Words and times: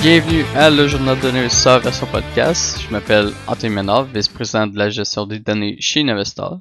Bienvenue 0.00 0.44
à 0.54 0.70
le 0.70 0.86
journal 0.86 1.18
de 1.18 1.26
l'investisseur 1.26 1.80
version 1.80 2.06
podcast. 2.06 2.80
Je 2.80 2.88
m'appelle 2.92 3.32
Anthony 3.48 3.74
Ménard, 3.74 4.04
vice-président 4.04 4.68
de 4.68 4.78
la 4.78 4.90
gestion 4.90 5.26
des 5.26 5.40
données 5.40 5.76
chez 5.80 6.08
Investor. 6.08 6.60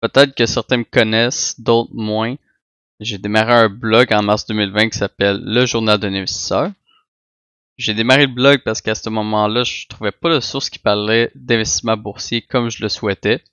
Peut-être 0.00 0.34
que 0.34 0.46
certains 0.46 0.78
me 0.78 0.84
connaissent, 0.84 1.60
d'autres 1.60 1.94
moins. 1.94 2.34
J'ai 2.98 3.18
démarré 3.18 3.52
un 3.52 3.68
blog 3.68 4.12
en 4.12 4.24
mars 4.24 4.46
2020 4.46 4.88
qui 4.88 4.98
s'appelle 4.98 5.40
Le 5.44 5.64
Journal 5.64 5.96
d'un 5.96 6.12
investisseur. 6.12 6.72
J'ai 7.78 7.94
démarré 7.94 8.26
le 8.26 8.34
blog 8.34 8.62
parce 8.64 8.80
qu'à 8.80 8.96
ce 8.96 9.08
moment-là, 9.10 9.62
je 9.62 9.86
trouvais 9.86 10.10
pas 10.10 10.34
de 10.34 10.40
source 10.40 10.70
qui 10.70 10.80
parlait 10.80 11.30
d'investissement 11.36 11.96
boursier 11.96 12.42
comme 12.42 12.68
je 12.68 12.82
le 12.82 12.88
souhaitais. 12.88 13.44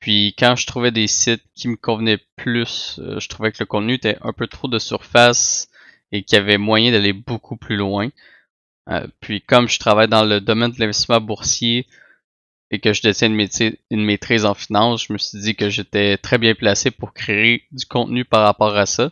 Puis 0.00 0.34
quand 0.36 0.56
je 0.56 0.66
trouvais 0.66 0.90
des 0.90 1.06
sites 1.06 1.44
qui 1.54 1.68
me 1.68 1.76
convenaient 1.76 2.20
plus, 2.34 2.98
euh, 2.98 3.20
je 3.20 3.28
trouvais 3.28 3.52
que 3.52 3.58
le 3.60 3.66
contenu 3.66 3.94
était 3.94 4.18
un 4.22 4.32
peu 4.32 4.48
trop 4.48 4.66
de 4.66 4.80
surface 4.80 5.69
et 6.12 6.22
qu'il 6.22 6.38
y 6.38 6.40
avait 6.40 6.58
moyen 6.58 6.92
d'aller 6.92 7.12
beaucoup 7.12 7.56
plus 7.56 7.76
loin. 7.76 8.08
Euh, 8.88 9.06
puis 9.20 9.40
comme 9.40 9.68
je 9.68 9.78
travaille 9.78 10.08
dans 10.08 10.24
le 10.24 10.40
domaine 10.40 10.72
de 10.72 10.80
l'investissement 10.80 11.20
boursier 11.20 11.86
et 12.70 12.80
que 12.80 12.92
je 12.92 13.02
détiens 13.02 13.28
une, 13.28 13.48
une 13.90 14.04
maîtrise 14.04 14.44
en 14.44 14.54
finance, 14.54 15.06
je 15.06 15.12
me 15.12 15.18
suis 15.18 15.40
dit 15.40 15.56
que 15.56 15.70
j'étais 15.70 16.16
très 16.16 16.38
bien 16.38 16.54
placé 16.54 16.90
pour 16.90 17.12
créer 17.12 17.64
du 17.72 17.86
contenu 17.86 18.24
par 18.24 18.42
rapport 18.42 18.76
à 18.76 18.86
ça. 18.86 19.10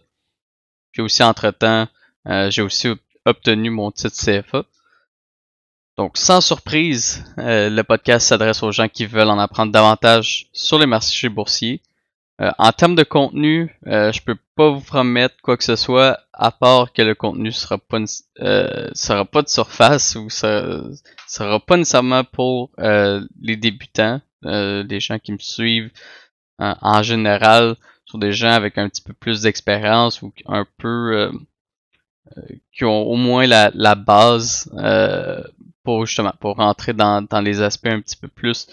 Puis 0.93 1.03
aussi 1.03 1.23
entre-temps, 1.23 1.89
euh, 2.27 2.51
j'ai 2.51 2.63
aussi 2.63 2.89
obtenu 3.25 3.71
mon 3.71 3.91
titre 3.91 4.17
CFA. 4.17 4.65
Donc, 5.99 6.17
sans 6.17 6.41
surprise, 6.41 7.25
euh, 7.39 7.69
le 7.71 7.83
podcast 7.83 8.29
s'adresse 8.29 8.63
aux 8.63 8.71
gens 8.71 8.89
qui 8.89 9.05
veulent 9.05 9.31
en 9.31 9.39
apprendre 9.39 9.73
davantage 9.73 10.49
sur 10.53 10.79
les 10.79 10.87
marchés 10.87 11.29
boursiers. 11.29 11.83
Euh, 12.41 12.53
en 12.59 12.71
termes 12.71 12.95
de 12.95 13.03
contenu, 13.03 13.77
euh, 13.89 14.13
je 14.13 14.23
peux 14.23 14.37
pas 14.55 14.71
vous 14.71 14.81
promettre 14.81 15.35
quoi 15.43 15.57
que 15.57 15.65
ce 15.65 15.75
soit, 15.75 16.21
à 16.39 16.51
part 16.53 16.93
que 16.93 17.03
le 17.03 17.15
contenu 17.15 17.53
sera 17.53 17.79
pas 17.79 17.99
sera 18.07 19.25
pas 19.25 19.43
de 19.43 19.49
surface 19.49 20.17
ou 20.17 20.31
ça 20.31 20.81
sera 21.27 21.61
pas 21.61 21.77
nécessairement 21.77 22.25
pour 22.25 22.71
les 22.79 23.57
débutants, 23.57 24.21
les 24.43 25.01
gens 25.01 25.19
qui 25.19 25.33
me 25.33 25.39
suivent 25.39 25.91
en 26.59 27.03
général, 27.03 27.77
sont 28.07 28.19
des 28.19 28.33
gens 28.33 28.53
avec 28.53 28.79
un 28.79 28.89
petit 28.89 29.03
peu 29.03 29.13
plus 29.13 29.43
d'expérience 29.43 30.23
ou 30.23 30.33
un 30.47 30.67
peu 30.79 31.31
qui 32.73 32.85
ont 32.85 33.03
au 33.03 33.17
moins 33.17 33.47
la, 33.47 33.71
la 33.75 33.95
base 33.95 34.71
euh, 34.77 35.43
pour 35.83 36.07
justement 36.07 36.35
pour 36.41 36.57
rentrer 36.57 36.93
dans, 36.93 37.23
dans 37.23 37.41
les 37.41 37.61
aspects 37.61 37.87
un 37.87 38.01
petit 38.01 38.17
peu 38.17 38.29
plus 38.29 38.69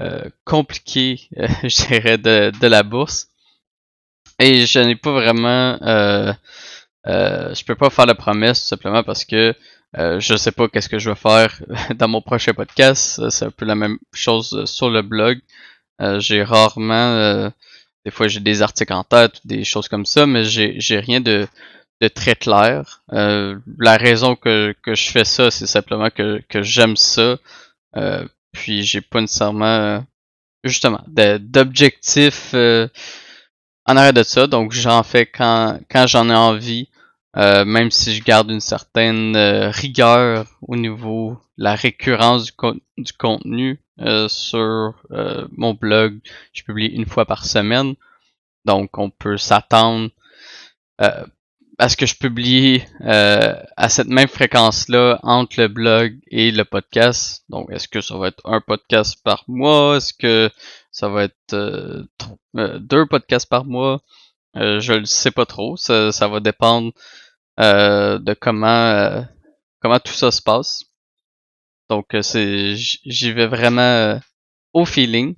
euh, 0.00 0.28
compliqués, 0.44 1.28
euh, 1.38 1.48
je 1.62 1.86
dirais, 1.86 2.18
de, 2.18 2.52
de 2.60 2.66
la 2.66 2.82
bourse. 2.82 3.30
Et 4.38 4.66
je 4.66 4.78
n'ai 4.80 4.96
pas 4.96 5.12
vraiment 5.12 5.78
euh, 7.06 7.50
euh, 7.50 7.54
je 7.54 7.64
peux 7.64 7.74
pas 7.74 7.90
faire 7.90 8.06
la 8.06 8.14
promesse 8.14 8.62
tout 8.62 8.68
simplement 8.68 9.02
parce 9.02 9.24
que 9.24 9.54
euh, 9.98 10.20
je 10.20 10.36
sais 10.36 10.52
pas 10.52 10.68
qu'est-ce 10.68 10.88
que 10.88 10.98
je 10.98 11.10
vais 11.10 11.16
faire 11.16 11.62
dans 11.94 12.08
mon 12.08 12.20
prochain 12.20 12.52
podcast. 12.52 13.28
C'est 13.30 13.44
un 13.46 13.50
peu 13.50 13.64
la 13.64 13.74
même 13.74 13.98
chose 14.12 14.64
sur 14.66 14.90
le 14.90 15.02
blog. 15.02 15.38
j'ai 16.18 16.42
rarement 16.42 17.50
des 18.06 18.12
fois 18.12 18.28
j'ai 18.28 18.40
des 18.40 18.62
articles 18.62 18.92
en 18.92 19.02
tête, 19.02 19.40
des 19.44 19.64
choses 19.64 19.88
comme 19.88 20.06
ça, 20.06 20.26
mais 20.26 20.44
j'ai, 20.44 21.00
rien 21.00 21.20
de, 21.20 21.48
de 22.00 22.08
très 22.08 22.36
clair. 22.36 23.02
Euh, 23.12 23.58
la 23.78 23.96
raison 23.96 24.36
que, 24.36 24.74
que 24.82 24.94
je 24.94 25.10
fais 25.10 25.24
ça, 25.24 25.50
c'est 25.50 25.66
simplement 25.66 26.08
que, 26.10 26.40
que 26.48 26.62
j'aime 26.62 26.96
ça. 26.96 27.36
Euh, 27.96 28.24
puis 28.52 28.84
j'ai 28.84 29.00
pas 29.00 29.20
nécessairement 29.20 29.64
euh, 29.66 30.00
justement 30.62 31.02
d'objectifs 31.08 32.52
euh, 32.54 32.86
en 33.86 33.96
arrière 33.96 34.12
de 34.12 34.22
ça. 34.22 34.46
Donc 34.46 34.70
j'en 34.72 35.02
fais 35.02 35.26
quand, 35.26 35.80
quand 35.90 36.06
j'en 36.06 36.30
ai 36.30 36.34
envie. 36.34 36.88
Euh, 37.36 37.64
même 37.64 37.90
si 37.90 38.14
je 38.14 38.22
garde 38.22 38.50
une 38.50 38.60
certaine 38.60 39.36
rigueur 39.36 40.46
au 40.62 40.76
niveau 40.76 41.38
de 41.58 41.64
la 41.64 41.74
récurrence 41.74 42.46
du, 42.46 42.52
du 42.98 43.12
contenu 43.12 43.80
sur 44.28 44.94
mon 45.52 45.74
blog, 45.74 46.20
je 46.52 46.62
publie 46.62 46.86
une 46.86 47.06
fois 47.06 47.26
par 47.26 47.44
semaine. 47.44 47.94
Donc 48.64 48.98
on 48.98 49.10
peut 49.10 49.36
s'attendre 49.36 50.10
euh, 51.00 51.26
est-ce 51.78 51.96
que 51.96 52.06
je 52.06 52.16
publie 52.16 52.82
euh, 53.02 53.54
à 53.76 53.88
cette 53.90 54.06
même 54.06 54.28
fréquence-là 54.28 55.20
entre 55.22 55.60
le 55.60 55.68
blog 55.68 56.18
et 56.28 56.50
le 56.50 56.64
podcast? 56.64 57.44
Donc, 57.50 57.70
est-ce 57.70 57.86
que 57.86 58.00
ça 58.00 58.16
va 58.16 58.28
être 58.28 58.40
un 58.46 58.62
podcast 58.62 59.18
par 59.22 59.44
mois? 59.46 59.98
Est-ce 59.98 60.14
que 60.14 60.50
ça 60.90 61.10
va 61.10 61.24
être 61.24 61.52
euh, 61.52 62.02
euh, 62.56 62.78
deux 62.78 63.06
podcasts 63.06 63.48
par 63.48 63.64
mois? 63.64 64.00
je 64.54 64.94
ne 64.94 65.04
sais 65.04 65.32
pas 65.32 65.44
trop. 65.44 65.76
Ça 65.76 66.10
va 66.10 66.40
dépendre 66.40 66.92
de 67.58 68.34
comment 68.34 69.24
comment 69.80 70.00
tout 70.00 70.12
ça 70.12 70.30
se 70.30 70.42
passe. 70.42 70.84
Donc, 71.88 72.06
c'est 72.22 72.74
j'y 72.76 73.32
vais 73.32 73.46
vraiment 73.46 74.20
au 74.72 74.84
feeling. 74.84 75.36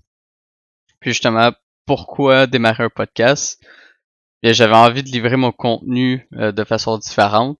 Puis 1.00 1.10
justement, 1.10 1.52
pourquoi 1.86 2.46
démarrer 2.46 2.84
un 2.84 2.90
podcast? 2.90 3.62
j'avais 4.42 4.74
envie 4.74 5.02
de 5.02 5.08
livrer 5.08 5.36
mon 5.36 5.52
contenu 5.52 6.28
euh, 6.34 6.52
de 6.52 6.64
façon 6.64 6.98
différente. 6.98 7.58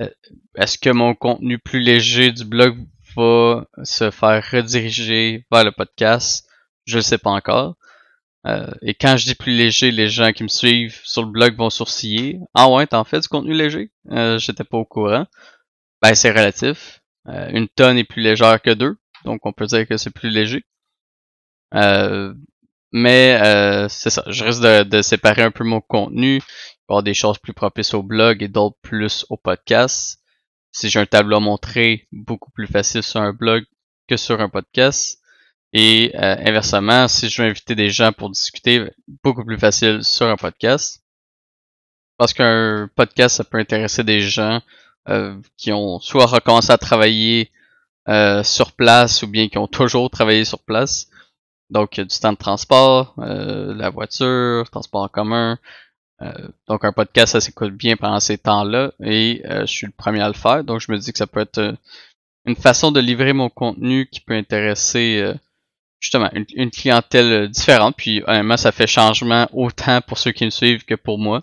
Euh, 0.00 0.08
est-ce 0.54 0.78
que 0.78 0.90
mon 0.90 1.14
contenu 1.14 1.58
plus 1.58 1.80
léger 1.80 2.30
du 2.30 2.44
blog 2.44 2.78
va 3.16 3.66
se 3.82 4.10
faire 4.10 4.44
rediriger 4.52 5.46
vers 5.50 5.64
le 5.64 5.72
podcast? 5.72 6.46
Je 6.84 6.98
ne 6.98 7.02
sais 7.02 7.18
pas 7.18 7.30
encore. 7.30 7.76
Euh, 8.48 8.70
et 8.82 8.94
quand 8.94 9.16
je 9.16 9.26
dis 9.26 9.34
plus 9.34 9.52
léger, 9.52 9.90
les 9.90 10.08
gens 10.08 10.32
qui 10.32 10.42
me 10.42 10.48
suivent 10.48 11.00
sur 11.04 11.22
le 11.22 11.30
blog 11.30 11.56
vont 11.56 11.70
sourciller. 11.70 12.40
Ah 12.54 12.70
ouais, 12.70 12.86
t'en 12.86 13.04
fais 13.04 13.20
du 13.20 13.28
contenu 13.28 13.54
léger? 13.54 13.90
J'étais 14.38 14.64
pas 14.64 14.78
au 14.78 14.84
courant. 14.84 15.26
Ben 16.02 16.14
c'est 16.14 16.30
relatif. 16.30 17.02
une 17.26 17.68
tonne 17.68 17.98
est 17.98 18.04
plus 18.04 18.22
légère 18.22 18.62
que 18.62 18.70
deux, 18.70 18.96
donc 19.24 19.44
on 19.46 19.52
peut 19.52 19.66
dire 19.66 19.86
que 19.86 19.96
c'est 19.96 20.10
plus 20.10 20.30
léger. 20.30 20.64
Euh, 21.74 22.34
mais 22.92 23.38
euh, 23.42 23.88
c'est 23.88 24.10
ça, 24.10 24.24
je 24.28 24.44
risque 24.44 24.62
de, 24.62 25.02
séparer 25.02 25.42
un 25.42 25.50
peu 25.50 25.64
mon 25.64 25.80
contenu. 25.80 26.36
Il 26.36 26.42
avoir 26.88 27.02
des 27.02 27.14
choses 27.14 27.38
plus 27.38 27.52
propices 27.52 27.92
au 27.94 28.02
blog 28.02 28.42
et 28.42 28.48
d'autres 28.48 28.78
plus 28.82 29.26
au 29.28 29.36
podcast. 29.36 30.20
Si 30.72 30.88
j'ai 30.88 31.00
un 31.00 31.06
tableau 31.06 31.36
à 31.36 31.40
montrer, 31.40 32.06
beaucoup 32.12 32.50
plus 32.50 32.66
facile 32.66 33.02
sur 33.02 33.20
un 33.20 33.32
blog 33.32 33.64
que 34.08 34.16
sur 34.16 34.40
un 34.40 34.48
podcast. 34.48 35.20
Et 35.72 36.12
euh, 36.14 36.36
inversement, 36.46 37.08
si 37.08 37.28
je 37.28 37.42
veux 37.42 37.48
inviter 37.48 37.74
des 37.74 37.90
gens 37.90 38.12
pour 38.12 38.30
discuter, 38.30 38.90
beaucoup 39.22 39.44
plus 39.44 39.58
facile 39.58 40.02
sur 40.02 40.26
un 40.26 40.36
podcast. 40.36 41.02
Parce 42.16 42.32
qu'un 42.32 42.88
podcast, 42.94 43.36
ça 43.36 43.44
peut 43.44 43.58
intéresser 43.58 44.02
des 44.02 44.20
gens 44.20 44.60
euh, 45.08 45.36
qui 45.56 45.72
ont 45.72 46.00
soit 46.00 46.26
recommencé 46.26 46.72
à 46.72 46.78
travailler 46.78 47.50
euh, 48.08 48.42
sur 48.42 48.72
place 48.72 49.22
ou 49.22 49.26
bien 49.26 49.48
qui 49.48 49.58
ont 49.58 49.68
toujours 49.68 50.10
travaillé 50.10 50.44
sur 50.44 50.58
place 50.60 51.08
donc, 51.70 52.00
du 52.00 52.18
temps 52.20 52.32
de 52.32 52.38
transport, 52.38 53.14
euh, 53.18 53.74
la 53.74 53.90
voiture, 53.90 54.68
transport 54.70 55.02
en 55.02 55.08
commun. 55.08 55.58
Euh, 56.22 56.48
donc, 56.66 56.84
un 56.84 56.92
podcast, 56.92 57.32
ça 57.32 57.40
s'écoute 57.40 57.72
bien 57.72 57.96
pendant 57.96 58.20
ces 58.20 58.38
temps-là 58.38 58.92
et 59.00 59.42
euh, 59.44 59.60
je 59.60 59.72
suis 59.72 59.86
le 59.86 59.92
premier 59.92 60.20
à 60.20 60.28
le 60.28 60.34
faire. 60.34 60.64
Donc, 60.64 60.80
je 60.80 60.90
me 60.90 60.98
dis 60.98 61.12
que 61.12 61.18
ça 61.18 61.26
peut 61.26 61.40
être 61.40 61.76
une 62.46 62.56
façon 62.56 62.90
de 62.90 63.00
livrer 63.00 63.32
mon 63.34 63.50
contenu 63.50 64.08
qui 64.10 64.20
peut 64.20 64.34
intéresser 64.34 65.34
justement 66.00 66.30
une, 66.32 66.70
clientèle 66.70 67.48
différente. 67.48 67.96
Puis, 67.96 68.22
honnêtement, 68.26 68.56
ça 68.56 68.72
fait 68.72 68.86
changement 68.86 69.48
autant 69.52 70.00
pour 70.00 70.18
ceux 70.18 70.32
qui 70.32 70.44
me 70.44 70.50
suivent 70.50 70.84
que 70.84 70.94
pour 70.94 71.18
moi. 71.18 71.42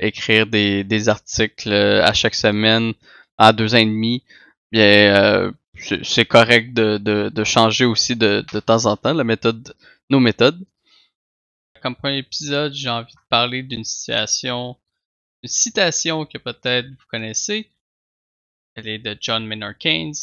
écrire 0.00 0.46
des, 0.46 1.08
articles 1.08 1.72
à 1.72 2.12
chaque 2.12 2.34
semaine 2.34 2.92
à 3.38 3.52
deux 3.52 3.74
ans 3.74 3.78
et 3.78 3.86
demi, 3.86 4.22
bien, 4.70 5.52
c'est 6.02 6.26
correct 6.26 6.74
de, 6.74 7.44
changer 7.44 7.84
aussi 7.84 8.16
de, 8.16 8.44
de 8.52 8.60
temps 8.60 8.86
en 8.86 8.96
temps 8.96 9.14
la 9.14 9.24
méthode, 9.24 9.74
nos 10.10 10.20
méthodes. 10.20 10.64
Comme 11.82 11.96
premier 11.96 12.18
épisode, 12.18 12.72
j'ai 12.74 12.88
envie 12.88 13.12
de 13.12 13.28
parler 13.28 13.62
d'une 13.64 13.84
situation, 13.84 14.76
une 15.42 15.48
citation 15.48 16.24
que 16.26 16.38
peut-être 16.38 16.88
vous 16.88 17.06
connaissez. 17.10 17.68
Elle 18.74 18.88
est 18.88 18.98
de 18.98 19.16
John 19.20 19.44
Maynard 19.46 19.76
Keynes. 19.78 20.14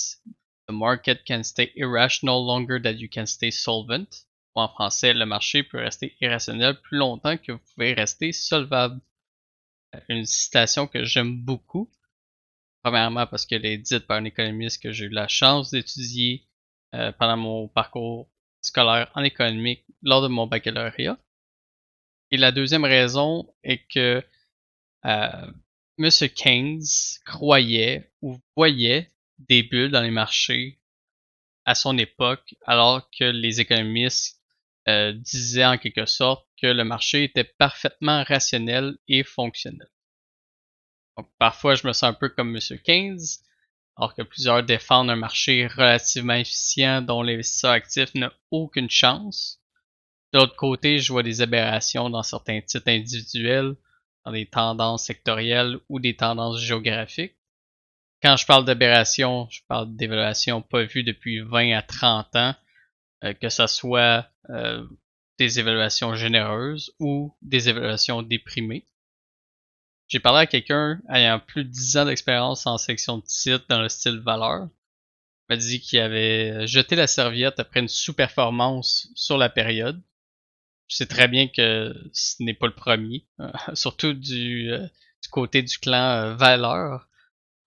The 0.69 0.73
market 0.73 1.25
can 1.25 1.41
stay 1.41 1.71
irrational 1.75 2.45
longer 2.45 2.79
than 2.79 2.99
you 2.99 3.09
can 3.09 3.25
stay 3.25 3.49
solvent. 3.49 4.25
Ou 4.55 4.61
en 4.61 4.67
français, 4.67 5.15
le 5.15 5.25
marché 5.25 5.63
peut 5.63 5.79
rester 5.79 6.15
irrationnel 6.21 6.79
plus 6.79 6.99
longtemps 6.99 7.37
que 7.37 7.53
vous 7.53 7.61
pouvez 7.73 7.93
rester 7.93 8.31
solvable. 8.31 9.01
Une 10.09 10.25
citation 10.25 10.85
que 10.85 11.03
j'aime 11.03 11.41
beaucoup 11.41 11.89
Premièrement, 12.83 13.27
parce 13.27 13.45
qu'elle 13.45 13.65
est 13.65 13.77
dite 13.79 14.07
par 14.07 14.17
un 14.17 14.25
économiste 14.25 14.81
que 14.81 14.91
j'ai 14.91 15.05
eu 15.05 15.09
la 15.09 15.27
chance 15.27 15.71
d'étudier 15.71 16.47
euh, 16.93 17.11
pendant 17.11 17.37
mon 17.37 17.67
parcours 17.67 18.29
scolaire 18.61 19.11
en 19.15 19.23
économique 19.23 19.85
lors 20.01 20.21
de 20.21 20.27
mon 20.27 20.47
baccalauréat. 20.47 21.17
Et 22.31 22.37
la 22.37 22.51
deuxième 22.51 22.85
raison 22.85 23.51
est 23.63 23.85
que 23.91 24.23
euh, 25.05 25.51
M. 25.97 26.09
Keynes 26.35 26.83
croyait 27.25 28.11
ou 28.21 28.39
voyait 28.55 29.11
des 29.39 29.63
dans 29.89 30.01
les 30.01 30.11
marchés 30.11 30.79
à 31.65 31.75
son 31.75 31.97
époque, 31.97 32.55
alors 32.65 33.09
que 33.11 33.25
les 33.25 33.61
économistes 33.61 34.41
euh, 34.87 35.13
disaient 35.13 35.65
en 35.65 35.77
quelque 35.77 36.05
sorte 36.05 36.47
que 36.61 36.67
le 36.67 36.83
marché 36.83 37.23
était 37.23 37.43
parfaitement 37.43 38.23
rationnel 38.23 38.97
et 39.07 39.23
fonctionnel 39.23 39.89
parfois, 41.37 41.75
je 41.75 41.87
me 41.87 41.93
sens 41.93 42.09
un 42.09 42.13
peu 42.13 42.29
comme 42.29 42.55
M. 42.55 42.79
Keynes, 42.83 43.19
alors 43.95 44.15
que 44.15 44.21
plusieurs 44.21 44.63
défendent 44.63 45.09
un 45.09 45.15
marché 45.15 45.67
relativement 45.67 46.33
efficient 46.33 47.01
dont 47.01 47.21
l'investisseur 47.21 47.71
actif 47.71 48.13
n'a 48.15 48.31
aucune 48.51 48.89
chance. 48.89 49.61
De 50.31 50.39
l'autre 50.39 50.55
côté, 50.55 50.99
je 50.99 51.11
vois 51.11 51.23
des 51.23 51.41
aberrations 51.41 52.09
dans 52.09 52.23
certains 52.23 52.61
titres 52.61 52.87
individuels, 52.87 53.75
dans 54.25 54.31
des 54.31 54.45
tendances 54.45 55.05
sectorielles 55.05 55.79
ou 55.89 55.99
des 55.99 56.15
tendances 56.15 56.61
géographiques. 56.61 57.35
Quand 58.21 58.35
je 58.35 58.45
parle 58.45 58.65
d'aberration, 58.65 59.47
je 59.49 59.61
parle 59.67 59.95
d'évaluation 59.95 60.61
pas 60.61 60.83
vue 60.83 61.03
depuis 61.03 61.39
20 61.39 61.71
à 61.77 61.81
30 61.81 62.35
ans, 62.35 62.55
euh, 63.23 63.33
que 63.33 63.49
ce 63.49 63.67
soit 63.67 64.27
euh, 64.49 64.85
des 65.37 65.59
évaluations 65.59 66.15
généreuses 66.15 66.93
ou 66.99 67.33
des 67.41 67.69
évaluations 67.69 68.21
déprimées. 68.21 68.85
J'ai 70.09 70.19
parlé 70.19 70.39
à 70.39 70.47
quelqu'un 70.47 70.99
ayant 71.09 71.39
plus 71.39 71.63
de 71.63 71.69
10 71.69 71.97
ans 71.97 72.05
d'expérience 72.05 72.65
en 72.65 72.77
section 72.77 73.19
de 73.19 73.23
titre 73.23 73.65
dans 73.69 73.81
le 73.81 73.89
style 73.89 74.19
valeur. 74.19 74.67
Il 75.49 75.53
m'a 75.53 75.57
dit 75.57 75.79
qu'il 75.79 75.99
avait 75.99 76.67
jeté 76.67 76.95
la 76.95 77.07
serviette 77.07 77.59
après 77.59 77.79
une 77.79 77.87
sous-performance 77.87 79.09
sur 79.15 79.37
la 79.37 79.49
période. 79.49 80.01
Je 80.87 80.95
sais 80.97 81.05
très 81.05 81.27
bien 81.27 81.47
que 81.47 81.93
ce 82.11 82.41
n'est 82.43 82.55
pas 82.55 82.65
le 82.65 82.73
premier, 82.73 83.27
surtout 83.75 84.13
du, 84.13 84.71
euh, 84.71 84.87
du, 85.21 85.29
côté 85.29 85.61
du 85.61 85.77
clan 85.77 86.09
euh, 86.09 86.35
valeur. 86.35 87.07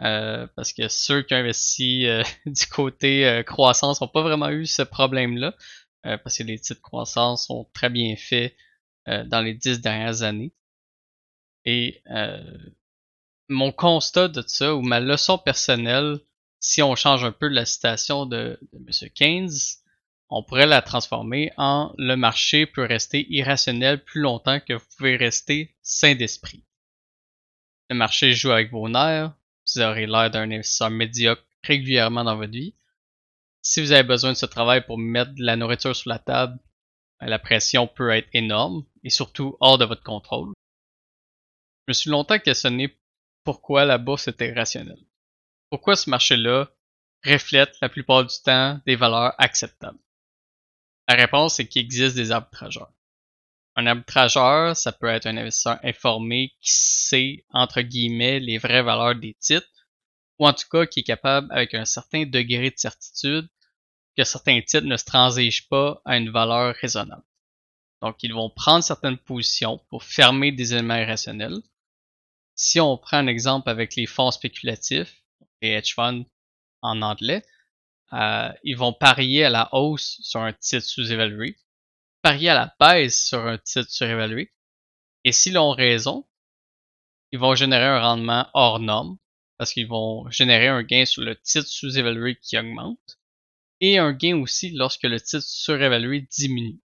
Euh, 0.02 0.46
parce 0.56 0.72
que 0.72 0.88
ceux 0.88 1.22
qui 1.22 1.34
ont 1.34 1.38
investi 1.38 2.06
du 2.46 2.66
côté 2.66 3.42
croissance 3.46 4.00
n'ont 4.00 4.08
pas 4.08 4.22
vraiment 4.22 4.50
eu 4.50 4.66
ce 4.66 4.82
problème-là. 4.82 5.54
parce 6.02 6.38
que 6.38 6.42
les 6.42 6.58
titres 6.58 6.82
croissance 6.82 7.46
sont 7.46 7.68
très 7.72 7.90
bien 7.90 8.16
faits 8.16 8.56
dans 9.06 9.40
les 9.40 9.54
dix 9.54 9.80
dernières 9.80 10.22
années. 10.22 10.52
Et 11.64 12.02
euh, 12.10 12.42
mon 13.48 13.72
constat 13.72 14.28
de 14.28 14.42
ça, 14.46 14.74
ou 14.74 14.82
ma 14.82 15.00
leçon 15.00 15.38
personnelle, 15.38 16.18
si 16.60 16.82
on 16.82 16.94
change 16.94 17.24
un 17.24 17.32
peu 17.32 17.48
la 17.48 17.64
citation 17.64 18.26
de, 18.26 18.58
de 18.72 18.78
M. 18.78 19.10
Keynes, 19.14 19.50
on 20.28 20.42
pourrait 20.42 20.66
la 20.66 20.80
transformer 20.80 21.52
en 21.56 21.92
le 21.98 22.16
marché 22.16 22.66
peut 22.66 22.84
rester 22.84 23.26
irrationnel 23.30 24.02
plus 24.02 24.22
longtemps 24.22 24.60
que 24.60 24.72
vous 24.72 24.86
pouvez 24.96 25.16
rester 25.16 25.74
sain 25.82 26.14
d'esprit. 26.14 26.64
Le 27.90 27.96
marché 27.96 28.32
joue 28.32 28.50
avec 28.50 28.70
vos 28.70 28.88
nerfs, 28.88 29.34
vous 29.74 29.82
aurez 29.82 30.06
l'air 30.06 30.30
d'un 30.30 30.50
investisseur 30.50 30.90
médiocre 30.90 31.44
régulièrement 31.62 32.24
dans 32.24 32.36
votre 32.36 32.52
vie. 32.52 32.74
Si 33.62 33.80
vous 33.80 33.92
avez 33.92 34.02
besoin 34.02 34.32
de 34.32 34.36
ce 34.36 34.46
travail 34.46 34.84
pour 34.84 34.98
mettre 34.98 35.32
de 35.34 35.42
la 35.42 35.56
nourriture 35.56 35.94
sur 35.94 36.08
la 36.08 36.18
table, 36.18 36.58
la 37.20 37.38
pression 37.38 37.86
peut 37.86 38.10
être 38.10 38.28
énorme 38.32 38.84
et 39.04 39.10
surtout 39.10 39.56
hors 39.60 39.78
de 39.78 39.84
votre 39.84 40.02
contrôle. 40.02 40.52
Je 41.86 41.92
me 41.92 41.92
suis 41.92 42.10
longtemps 42.10 42.38
questionné 42.38 42.98
pourquoi 43.44 43.84
la 43.84 43.98
bourse 43.98 44.28
était 44.28 44.52
rationnelle. 44.52 45.04
Pourquoi 45.70 45.96
ce 45.96 46.10
marché-là 46.10 46.70
reflète 47.24 47.76
la 47.80 47.88
plupart 47.88 48.24
du 48.24 48.34
temps 48.44 48.80
des 48.86 48.96
valeurs 48.96 49.34
acceptables? 49.38 49.98
La 51.08 51.14
réponse 51.14 51.60
est 51.60 51.68
qu'il 51.68 51.82
existe 51.82 52.16
des 52.16 52.30
arbitrageurs. 52.30 52.92
Un 53.76 53.86
arbitrageur, 53.86 54.76
ça 54.76 54.92
peut 54.92 55.08
être 55.08 55.26
un 55.26 55.36
investisseur 55.36 55.78
informé 55.82 56.52
qui 56.60 56.72
sait, 56.72 57.44
entre 57.50 57.80
guillemets, 57.80 58.40
les 58.40 58.58
vraies 58.58 58.82
valeurs 58.82 59.14
des 59.14 59.34
titres, 59.34 59.86
ou 60.38 60.46
en 60.46 60.52
tout 60.52 60.68
cas 60.70 60.86
qui 60.86 61.00
est 61.00 61.04
capable, 61.04 61.48
avec 61.50 61.74
un 61.74 61.84
certain 61.84 62.24
degré 62.26 62.70
de 62.70 62.78
certitude, 62.78 63.48
que 64.16 64.24
certains 64.24 64.60
titres 64.60 64.86
ne 64.86 64.96
se 64.96 65.04
transigent 65.04 65.66
pas 65.70 66.02
à 66.04 66.18
une 66.18 66.30
valeur 66.30 66.74
raisonnable. 66.74 67.24
Donc, 68.02 68.22
ils 68.22 68.34
vont 68.34 68.50
prendre 68.50 68.84
certaines 68.84 69.18
positions 69.18 69.78
pour 69.88 70.02
fermer 70.02 70.52
des 70.52 70.74
éléments 70.74 70.96
irrationnels, 70.96 71.62
si 72.54 72.80
on 72.80 72.96
prend 72.96 73.18
un 73.18 73.26
exemple 73.26 73.68
avec 73.70 73.96
les 73.96 74.06
fonds 74.06 74.30
spéculatifs, 74.30 75.22
les 75.60 75.70
hedge 75.70 75.94
funds 75.94 76.24
en 76.82 77.02
anglais, 77.02 77.42
euh, 78.12 78.52
ils 78.62 78.76
vont 78.76 78.92
parier 78.92 79.44
à 79.44 79.50
la 79.50 79.68
hausse 79.72 80.18
sur 80.22 80.40
un 80.40 80.52
titre 80.52 80.86
sous-évalué, 80.86 81.56
parier 82.22 82.50
à 82.50 82.54
la 82.54 82.76
baisse 82.78 83.26
sur 83.26 83.40
un 83.46 83.58
titre 83.58 83.90
surévalué, 83.90 84.52
et 85.24 85.32
s'ils 85.32 85.58
ont 85.58 85.72
raison, 85.72 86.26
ils 87.32 87.38
vont 87.38 87.54
générer 87.54 87.86
un 87.86 88.00
rendement 88.00 88.48
hors 88.54 88.78
norme, 88.78 89.18
parce 89.58 89.72
qu'ils 89.72 89.88
vont 89.88 90.28
générer 90.30 90.68
un 90.68 90.82
gain 90.82 91.04
sur 91.04 91.22
le 91.22 91.36
titre 91.36 91.68
sous-évalué 91.68 92.36
qui 92.36 92.58
augmente, 92.58 93.18
et 93.80 93.98
un 93.98 94.12
gain 94.12 94.36
aussi 94.36 94.70
lorsque 94.70 95.02
le 95.04 95.20
titre 95.20 95.44
surévalué 95.44 96.26
diminue. 96.30 96.80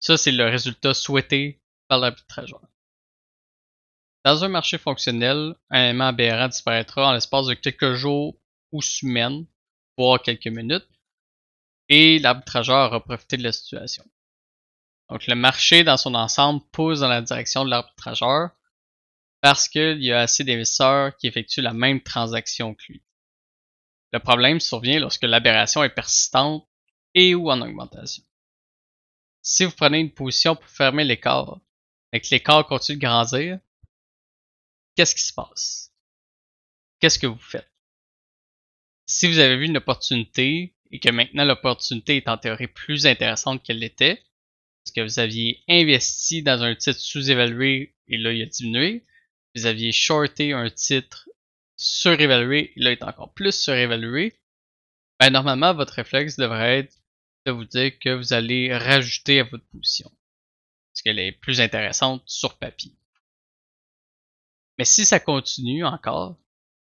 Ça, 0.00 0.16
c'est 0.16 0.32
le 0.32 0.44
résultat 0.44 0.94
souhaité 0.94 1.62
par 1.88 1.98
l'arbitrageur. 1.98 2.62
Dans 4.24 4.44
un 4.44 4.48
marché 4.48 4.78
fonctionnel, 4.78 5.54
un 5.70 5.84
élément 5.84 6.06
aberrant 6.06 6.48
disparaîtra 6.48 7.08
en 7.08 7.12
l'espace 7.12 7.46
de 7.46 7.54
quelques 7.54 7.94
jours 7.94 8.40
ou 8.70 8.80
semaines, 8.80 9.46
voire 9.98 10.22
quelques 10.22 10.46
minutes, 10.46 10.88
et 11.88 12.18
l'arbitrageur 12.18 12.88
aura 12.88 13.02
profité 13.02 13.36
de 13.36 13.42
la 13.42 13.52
situation. 13.52 14.04
Donc 15.12 15.26
le 15.26 15.34
marché 15.34 15.84
dans 15.84 15.98
son 15.98 16.14
ensemble 16.14 16.62
pousse 16.72 17.00
dans 17.00 17.08
la 17.08 17.20
direction 17.20 17.66
de 17.66 17.70
l'arbitrageur 17.70 18.48
parce 19.42 19.68
qu'il 19.68 20.02
y 20.02 20.10
a 20.10 20.20
assez 20.20 20.42
d'investisseurs 20.42 21.14
qui 21.18 21.26
effectuent 21.26 21.60
la 21.60 21.74
même 21.74 22.02
transaction 22.02 22.74
que 22.74 22.82
lui. 22.88 23.02
Le 24.12 24.20
problème 24.20 24.58
survient 24.58 25.00
lorsque 25.00 25.24
l'aberration 25.24 25.84
est 25.84 25.90
persistante 25.90 26.66
et 27.12 27.34
ou 27.34 27.50
en 27.50 27.60
augmentation. 27.60 28.24
Si 29.42 29.66
vous 29.66 29.72
prenez 29.72 29.98
une 29.98 30.14
position 30.14 30.56
pour 30.56 30.70
fermer 30.70 31.04
l'écart 31.04 31.60
et 32.14 32.20
que 32.22 32.28
l'écart 32.30 32.66
continue 32.66 32.96
de 32.96 33.04
grandir, 33.04 33.58
qu'est-ce 34.96 35.14
qui 35.14 35.20
se 35.20 35.34
passe? 35.34 35.92
Qu'est-ce 37.00 37.18
que 37.18 37.26
vous 37.26 37.38
faites? 37.38 37.70
Si 39.04 39.30
vous 39.30 39.40
avez 39.40 39.58
vu 39.58 39.66
une 39.66 39.76
opportunité 39.76 40.74
et 40.90 41.00
que 41.00 41.10
maintenant 41.10 41.44
l'opportunité 41.44 42.16
est 42.16 42.28
en 42.28 42.38
théorie 42.38 42.68
plus 42.68 43.04
intéressante 43.04 43.62
qu'elle 43.62 43.80
l'était, 43.80 44.24
parce 44.84 44.92
que 44.94 45.00
vous 45.00 45.18
aviez 45.18 45.62
investi 45.68 46.42
dans 46.42 46.62
un 46.62 46.74
titre 46.74 46.98
sous-évalué 46.98 47.94
et 48.08 48.18
là 48.18 48.32
il 48.32 48.42
a 48.42 48.46
diminué, 48.46 49.04
vous 49.54 49.66
aviez 49.66 49.92
shorté 49.92 50.52
un 50.52 50.70
titre 50.70 51.28
surévalué 51.76 52.72
et 52.76 52.80
là 52.80 52.90
il 52.90 52.98
est 52.98 53.04
encore 53.04 53.32
plus 53.32 53.54
surévalué, 53.54 54.34
ben 55.20 55.30
normalement 55.30 55.74
votre 55.74 55.94
réflexe 55.94 56.36
devrait 56.36 56.80
être 56.80 56.96
de 57.46 57.52
vous 57.52 57.64
dire 57.64 57.98
que 57.98 58.14
vous 58.14 58.32
allez 58.32 58.76
rajouter 58.76 59.40
à 59.40 59.44
votre 59.44 59.66
position. 59.66 60.10
Parce 60.92 61.02
qu'elle 61.02 61.18
est 61.18 61.32
plus 61.32 61.60
intéressante 61.60 62.22
sur 62.26 62.58
papier. 62.58 62.92
Mais 64.78 64.84
si 64.84 65.04
ça 65.04 65.20
continue 65.20 65.84
encore, 65.84 66.36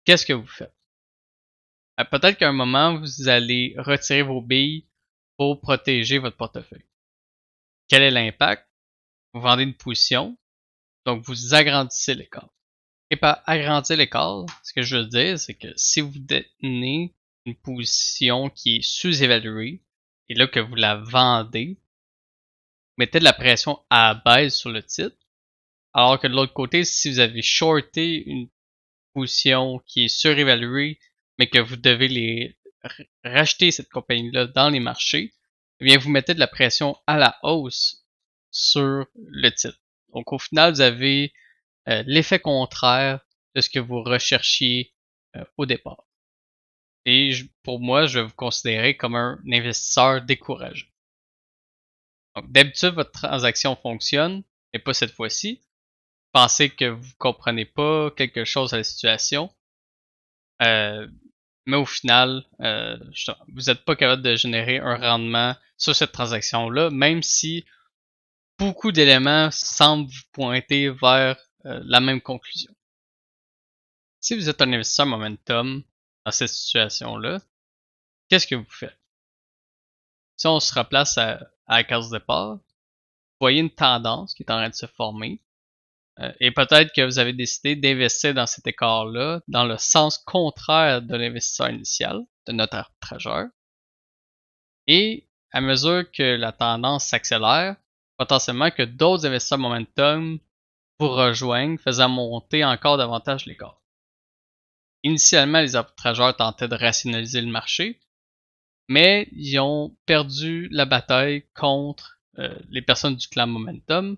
qu'est-ce 0.05 0.25
que 0.25 0.33
vous 0.33 0.47
faites? 0.47 0.75
Euh, 1.99 2.03
peut-être 2.05 2.37
qu'à 2.37 2.49
un 2.49 2.53
moment, 2.53 2.97
vous 2.99 3.29
allez 3.29 3.75
retirer 3.77 4.23
vos 4.23 4.41
billes 4.41 4.87
pour 5.37 5.61
protéger 5.61 6.17
votre 6.17 6.37
portefeuille. 6.37 6.85
Quel 7.87 8.01
est 8.01 8.11
l'impact? 8.11 8.67
Vous 9.33 9.41
vendez 9.41 9.63
une 9.63 9.75
position, 9.75 10.37
donc 11.05 11.23
vous 11.25 11.53
agrandissez 11.53 12.15
l'écart. 12.15 12.49
Et 13.09 13.15
par 13.15 13.43
agrandir 13.45 13.97
l'écart, 13.97 14.45
ce 14.63 14.73
que 14.73 14.81
je 14.81 14.97
veux 14.97 15.05
dire, 15.05 15.39
c'est 15.39 15.53
que 15.53 15.67
si 15.75 16.01
vous 16.01 16.17
détenez 16.17 17.13
une 17.45 17.55
position 17.55 18.49
qui 18.49 18.77
est 18.77 18.81
sous-évaluée, 18.81 19.83
et 20.29 20.33
là 20.35 20.47
que 20.47 20.59
vous 20.59 20.75
la 20.75 20.95
vendez, 20.95 21.77
mettez 22.97 23.19
de 23.19 23.23
la 23.23 23.33
pression 23.33 23.83
à 23.89 24.15
baisse 24.25 24.57
sur 24.57 24.69
le 24.69 24.81
titre, 24.81 25.17
alors 25.93 26.19
que 26.19 26.27
de 26.27 26.33
l'autre 26.33 26.53
côté, 26.53 26.85
si 26.85 27.11
vous 27.11 27.19
avez 27.19 27.41
shorté 27.41 28.23
une 28.25 28.49
position 29.13 29.79
qui 29.85 30.05
est 30.05 30.07
surévaluée, 30.07 30.99
mais 31.37 31.47
que 31.47 31.59
vous 31.59 31.75
devez 31.75 32.07
les 32.07 32.57
racheter 33.23 33.71
cette 33.71 33.89
compagnie-là 33.89 34.47
dans 34.47 34.69
les 34.69 34.79
marchés, 34.79 35.33
eh 35.79 35.85
bien 35.85 35.97
vous 35.97 36.09
mettez 36.09 36.33
de 36.33 36.39
la 36.39 36.47
pression 36.47 36.97
à 37.07 37.17
la 37.17 37.37
hausse 37.43 38.05
sur 38.51 39.05
le 39.15 39.49
titre. 39.49 39.79
Donc 40.13 40.31
au 40.31 40.39
final, 40.39 40.73
vous 40.73 40.81
avez 40.81 41.33
euh, 41.89 42.03
l'effet 42.05 42.39
contraire 42.39 43.19
de 43.55 43.61
ce 43.61 43.69
que 43.69 43.79
vous 43.79 44.01
recherchiez 44.03 44.93
euh, 45.35 45.43
au 45.57 45.65
départ. 45.65 46.05
Et 47.05 47.33
pour 47.63 47.79
moi, 47.79 48.05
je 48.05 48.19
vais 48.19 48.25
vous 48.25 48.35
considérer 48.35 48.95
comme 48.95 49.15
un 49.15 49.39
investisseur 49.51 50.21
découragé. 50.21 50.87
Donc 52.35 52.51
d'habitude, 52.51 52.93
votre 52.93 53.11
transaction 53.11 53.75
fonctionne, 53.75 54.43
mais 54.73 54.79
pas 54.79 54.93
cette 54.93 55.11
fois-ci 55.11 55.61
pensez 56.33 56.69
que 56.69 56.85
vous 56.89 57.13
comprenez 57.19 57.65
pas 57.65 58.11
quelque 58.11 58.43
chose 58.43 58.73
à 58.73 58.77
la 58.77 58.83
situation, 58.83 59.49
euh, 60.61 61.07
mais 61.65 61.77
au 61.77 61.85
final, 61.85 62.45
euh, 62.61 62.97
vous 63.47 63.63
n'êtes 63.63 63.85
pas 63.85 63.95
capable 63.95 64.21
de 64.21 64.35
générer 64.35 64.79
un 64.79 64.95
rendement 64.95 65.55
sur 65.77 65.95
cette 65.95 66.11
transaction-là, 66.11 66.89
même 66.89 67.23
si 67.23 67.65
beaucoup 68.57 68.91
d'éléments 68.91 69.49
semblent 69.51 70.09
vous 70.09 70.21
pointer 70.31 70.89
vers 70.89 71.37
euh, 71.65 71.81
la 71.85 71.99
même 71.99 72.21
conclusion. 72.21 72.73
Si 74.19 74.35
vous 74.35 74.49
êtes 74.49 74.61
un 74.61 74.71
investisseur 74.71 75.05
momentum 75.05 75.83
dans 76.25 76.31
cette 76.31 76.49
situation-là, 76.49 77.41
qu'est-ce 78.29 78.47
que 78.47 78.55
vous 78.55 78.69
faites? 78.69 78.97
Si 80.37 80.47
on 80.47 80.59
se 80.59 80.73
replace 80.77 81.17
à, 81.17 81.39
à 81.67 81.77
la 81.77 81.83
case 81.83 82.09
départ, 82.09 82.55
vous 82.55 83.39
voyez 83.39 83.59
une 83.59 83.69
tendance 83.69 84.33
qui 84.33 84.43
est 84.43 84.51
en 84.51 84.55
train 84.55 84.69
de 84.69 84.75
se 84.75 84.85
former, 84.85 85.41
et 86.39 86.51
peut-être 86.51 86.93
que 86.93 87.03
vous 87.03 87.19
avez 87.19 87.33
décidé 87.33 87.75
d'investir 87.75 88.33
dans 88.33 88.45
cet 88.45 88.67
écart-là 88.67 89.41
dans 89.47 89.65
le 89.65 89.77
sens 89.77 90.17
contraire 90.19 91.01
de 91.01 91.15
l'investisseur 91.15 91.69
initial, 91.69 92.21
de 92.47 92.53
notre 92.53 92.77
arbitrageur. 92.77 93.47
Et 94.87 95.27
à 95.51 95.61
mesure 95.61 96.09
que 96.11 96.35
la 96.35 96.51
tendance 96.51 97.05
s'accélère, 97.05 97.75
potentiellement 98.17 98.71
que 98.71 98.83
d'autres 98.83 99.25
investisseurs 99.25 99.59
momentum 99.59 100.39
vous 100.99 101.09
rejoignent, 101.09 101.77
faisant 101.77 102.09
monter 102.09 102.63
encore 102.63 102.97
davantage 102.97 103.45
l'écart. 103.45 103.81
Initialement, 105.03 105.61
les 105.61 105.75
arbitrageurs 105.75 106.35
tentaient 106.35 106.67
de 106.67 106.75
rationaliser 106.75 107.41
le 107.41 107.51
marché, 107.51 107.99
mais 108.87 109.27
ils 109.31 109.59
ont 109.59 109.95
perdu 110.05 110.69
la 110.71 110.85
bataille 110.85 111.45
contre 111.53 112.19
euh, 112.39 112.57
les 112.69 112.81
personnes 112.81 113.15
du 113.15 113.27
clan 113.27 113.47
Momentum. 113.47 114.17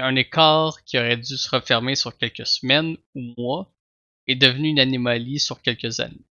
Un 0.00 0.16
écart 0.16 0.82
qui 0.84 0.98
aurait 0.98 1.16
dû 1.16 1.36
se 1.36 1.50
refermer 1.50 1.94
sur 1.94 2.16
quelques 2.16 2.46
semaines 2.46 2.96
ou 3.14 3.34
mois 3.36 3.72
est 4.26 4.36
devenu 4.36 4.68
une 4.68 4.80
anomalie 4.80 5.40
sur 5.40 5.60
quelques 5.60 6.00
années. 6.00 6.26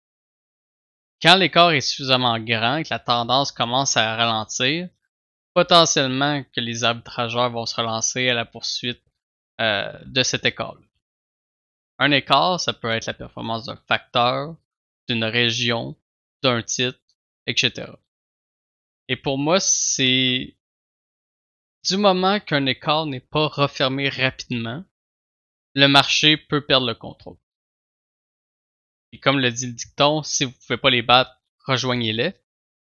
Quand 1.20 1.36
l'écart 1.36 1.72
est 1.72 1.80
suffisamment 1.80 2.38
grand 2.38 2.76
et 2.76 2.84
que 2.84 2.90
la 2.90 2.98
tendance 2.98 3.50
commence 3.50 3.96
à 3.96 4.14
ralentir, 4.14 4.88
potentiellement 5.54 6.44
que 6.54 6.60
les 6.60 6.84
arbitrageurs 6.84 7.50
vont 7.50 7.66
se 7.66 7.74
relancer 7.74 8.28
à 8.28 8.34
la 8.34 8.44
poursuite 8.44 9.02
euh, 9.60 9.92
de 10.04 10.22
cet 10.22 10.46
écart-là. 10.46 10.80
Un 11.98 12.12
écart, 12.12 12.60
ça 12.60 12.72
peut 12.72 12.90
être 12.90 13.06
la 13.06 13.14
performance 13.14 13.66
d'un 13.66 13.78
facteur, 13.88 14.54
d'une 15.08 15.24
région, 15.24 15.96
d'un 16.42 16.62
titre, 16.62 17.00
etc. 17.46 17.90
Et 19.08 19.16
pour 19.16 19.38
moi, 19.38 19.58
c'est 19.58 20.54
du 21.88 21.96
moment 21.96 22.40
qu'un 22.40 22.66
écart 22.66 23.06
n'est 23.06 23.20
pas 23.20 23.48
refermé 23.48 24.08
rapidement, 24.08 24.84
le 25.74 25.86
marché 25.86 26.36
peut 26.36 26.64
perdre 26.64 26.86
le 26.86 26.94
contrôle. 26.94 27.38
Et 29.12 29.20
comme 29.20 29.38
le 29.38 29.50
dit 29.50 29.66
le 29.66 29.72
dicton, 29.72 30.22
si 30.22 30.44
vous 30.44 30.50
ne 30.50 30.66
pouvez 30.66 30.76
pas 30.76 30.90
les 30.90 31.02
battre, 31.02 31.32
rejoignez-les. 31.66 32.34
Eh 32.34 32.34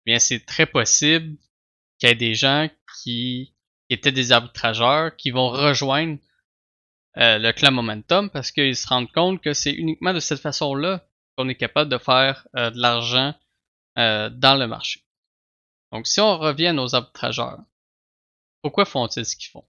bien, 0.06 0.20
c'est 0.20 0.46
très 0.46 0.66
possible 0.66 1.38
qu'il 2.00 2.10
y 2.10 2.12
ait 2.12 2.16
des 2.16 2.36
gens 2.36 2.70
qui, 3.02 3.56
étaient 3.90 4.12
des 4.12 4.32
arbitrageurs 4.32 5.16
qui 5.16 5.32
vont 5.32 5.50
rejoindre 5.50 6.18
euh, 7.18 7.38
le 7.38 7.52
clan 7.52 7.72
Momentum 7.72 8.30
parce 8.30 8.52
qu'ils 8.52 8.76
se 8.76 8.88
rendent 8.88 9.12
compte 9.12 9.42
que 9.42 9.54
c'est 9.54 9.72
uniquement 9.72 10.14
de 10.14 10.20
cette 10.20 10.40
façon-là 10.40 11.06
qu'on 11.38 11.50
est 11.50 11.56
capable 11.56 11.92
de 11.92 11.98
faire 11.98 12.48
euh, 12.56 12.72
de 12.72 12.80
l'argent 12.80 13.34
euh, 13.98 14.30
dans 14.30 14.56
le 14.56 14.68
marché. 14.68 15.02
Donc, 15.92 16.08
si 16.08 16.20
on 16.20 16.38
revient 16.38 16.74
nos 16.74 16.96
arbitrageurs, 16.96 17.60
pourquoi 18.66 18.86
font-ils 18.86 19.28
ce 19.28 19.36
qu'ils 19.36 19.52
font? 19.52 19.68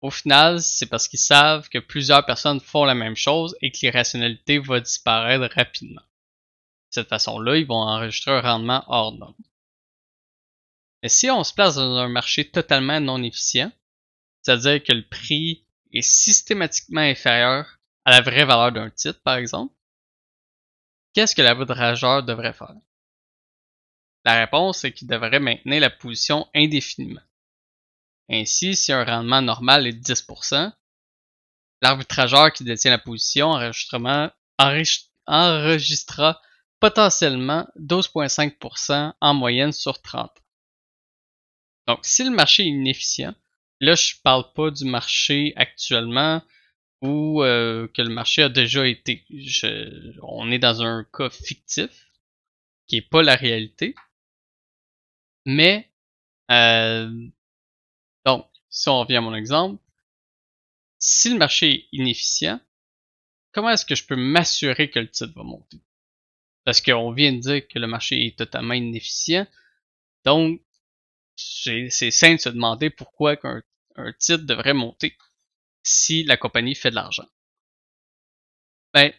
Au 0.00 0.10
final, 0.10 0.62
c'est 0.62 0.86
parce 0.86 1.06
qu'ils 1.06 1.18
savent 1.18 1.68
que 1.68 1.76
plusieurs 1.76 2.24
personnes 2.24 2.60
font 2.60 2.86
la 2.86 2.94
même 2.94 3.14
chose 3.14 3.54
et 3.60 3.70
que 3.70 3.76
l'irrationalité 3.82 4.58
va 4.58 4.80
disparaître 4.80 5.54
rapidement. 5.54 6.00
De 6.00 6.92
cette 6.92 7.10
façon-là, 7.10 7.58
ils 7.58 7.66
vont 7.66 7.74
enregistrer 7.74 8.30
un 8.30 8.40
rendement 8.40 8.84
hors 8.86 9.12
norme. 9.12 9.34
Mais 11.02 11.10
si 11.10 11.30
on 11.30 11.44
se 11.44 11.52
place 11.52 11.74
dans 11.74 11.98
un 11.98 12.08
marché 12.08 12.50
totalement 12.50 13.00
non 13.00 13.22
efficient, 13.22 13.70
c'est-à-dire 14.40 14.82
que 14.82 14.94
le 14.94 15.06
prix 15.06 15.66
est 15.92 16.00
systématiquement 16.00 17.02
inférieur 17.02 17.78
à 18.06 18.12
la 18.12 18.22
vraie 18.22 18.46
valeur 18.46 18.72
d'un 18.72 18.88
titre, 18.88 19.20
par 19.20 19.36
exemple, 19.36 19.74
qu'est-ce 21.12 21.34
que 21.34 21.42
l'arbitrageur 21.42 22.22
devrait 22.22 22.54
faire? 22.54 22.76
La 24.24 24.40
réponse 24.40 24.84
est 24.84 24.92
qu'il 24.92 25.06
devrait 25.06 25.38
maintenir 25.38 25.82
la 25.82 25.90
position 25.90 26.48
indéfiniment. 26.54 27.20
Ainsi, 28.30 28.74
si 28.74 28.92
un 28.92 29.04
rendement 29.04 29.42
normal 29.42 29.86
est 29.86 29.92
de 29.92 30.02
10%, 30.02 30.72
l'arbitrageur 31.82 32.52
qui 32.52 32.64
détient 32.64 32.90
la 32.90 32.98
position 32.98 33.50
enregistrera 35.26 36.40
potentiellement 36.80 37.66
12,5% 37.78 39.12
en 39.20 39.34
moyenne 39.34 39.72
sur 39.72 40.00
30 40.02 40.30
Donc, 41.86 42.00
si 42.04 42.24
le 42.24 42.30
marché 42.30 42.64
est 42.64 42.68
inefficient, 42.68 43.34
là, 43.80 43.94
je 43.94 44.14
parle 44.22 44.52
pas 44.54 44.70
du 44.70 44.84
marché 44.84 45.52
actuellement 45.56 46.42
ou 47.02 47.42
euh, 47.42 47.88
que 47.88 48.02
le 48.02 48.08
marché 48.08 48.42
a 48.42 48.48
déjà 48.48 48.86
été. 48.86 49.24
on 50.22 50.50
est 50.50 50.58
dans 50.58 50.82
un 50.82 51.04
cas 51.12 51.30
fictif 51.30 52.10
qui 52.86 52.96
est 52.96 53.08
pas 53.08 53.22
la 53.22 53.36
réalité. 53.36 53.94
Mais 55.44 55.90
euh, 56.50 57.10
si 58.76 58.90
on 58.90 59.00
revient 59.00 59.16
à 59.16 59.20
mon 59.22 59.34
exemple, 59.34 59.82
si 60.98 61.30
le 61.30 61.38
marché 61.38 61.70
est 61.72 61.88
inefficient, 61.92 62.60
comment 63.52 63.70
est-ce 63.70 63.86
que 63.86 63.94
je 63.94 64.04
peux 64.04 64.16
m'assurer 64.16 64.90
que 64.90 64.98
le 64.98 65.10
titre 65.10 65.32
va 65.34 65.44
monter? 65.44 65.80
Parce 66.62 66.82
qu'on 66.82 67.10
vient 67.10 67.32
de 67.32 67.40
dire 67.40 67.66
que 67.66 67.78
le 67.78 67.86
marché 67.86 68.26
est 68.26 68.36
totalement 68.36 68.74
inefficient. 68.74 69.46
Donc, 70.26 70.60
c'est 71.36 72.10
simple 72.10 72.36
de 72.36 72.40
se 72.40 72.48
demander 72.50 72.90
pourquoi 72.90 73.36
un, 73.44 73.62
un 73.94 74.12
titre 74.12 74.44
devrait 74.44 74.74
monter 74.74 75.16
si 75.82 76.24
la 76.24 76.36
compagnie 76.36 76.74
fait 76.74 76.90
de 76.90 76.96
l'argent. 76.96 77.28
Ben, 78.92 79.10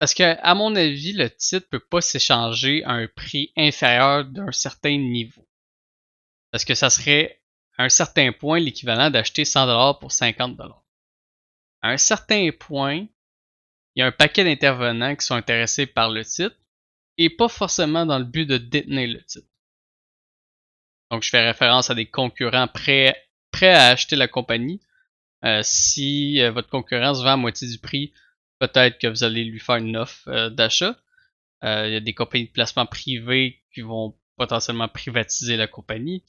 parce 0.00 0.12
que, 0.12 0.36
à 0.42 0.54
mon 0.54 0.76
avis, 0.76 1.14
le 1.14 1.30
titre 1.30 1.66
peut 1.70 1.80
pas 1.80 2.02
s'échanger 2.02 2.84
à 2.84 2.90
un 2.90 3.08
prix 3.08 3.54
inférieur 3.56 4.26
d'un 4.26 4.52
certain 4.52 4.98
niveau. 4.98 5.48
Parce 6.50 6.66
que 6.66 6.74
ça 6.74 6.90
serait 6.90 7.41
un 7.82 7.88
certain 7.88 8.32
point 8.32 8.58
l'équivalent 8.58 9.10
d'acheter 9.10 9.44
100$ 9.44 9.98
pour 9.98 10.10
50$. 10.10 10.56
À 11.82 11.90
un 11.90 11.96
certain 11.96 12.50
point, 12.58 13.06
il 13.94 14.00
y 14.00 14.02
a 14.02 14.06
un 14.06 14.12
paquet 14.12 14.44
d'intervenants 14.44 15.16
qui 15.16 15.26
sont 15.26 15.34
intéressés 15.34 15.86
par 15.86 16.10
le 16.10 16.24
titre 16.24 16.56
et 17.18 17.30
pas 17.30 17.48
forcément 17.48 18.06
dans 18.06 18.18
le 18.18 18.24
but 18.24 18.46
de 18.46 18.56
détenir 18.56 19.08
le 19.08 19.22
titre. 19.24 19.48
Donc 21.10 21.22
je 21.22 21.28
fais 21.28 21.44
référence 21.46 21.90
à 21.90 21.94
des 21.94 22.06
concurrents 22.06 22.68
prêts, 22.68 23.14
prêts 23.50 23.74
à 23.74 23.88
acheter 23.88 24.16
la 24.16 24.28
compagnie. 24.28 24.80
Euh, 25.44 25.60
si 25.62 26.40
euh, 26.40 26.50
votre 26.52 26.68
concurrent 26.68 27.14
se 27.14 27.22
vend 27.22 27.32
à 27.32 27.36
moitié 27.36 27.68
du 27.68 27.78
prix, 27.78 28.14
peut-être 28.58 28.98
que 28.98 29.08
vous 29.08 29.24
allez 29.24 29.44
lui 29.44 29.60
faire 29.60 29.76
une 29.76 29.96
offre 29.96 30.28
euh, 30.28 30.50
d'achat. 30.50 30.96
Il 31.64 31.92
y 31.92 31.96
a 31.96 32.00
des 32.00 32.14
compagnies 32.14 32.46
de 32.46 32.50
placement 32.50 32.86
privées 32.86 33.62
qui 33.72 33.82
vont 33.82 34.18
potentiellement 34.36 34.88
privatiser 34.88 35.56
la 35.56 35.68
compagnie. 35.68 36.24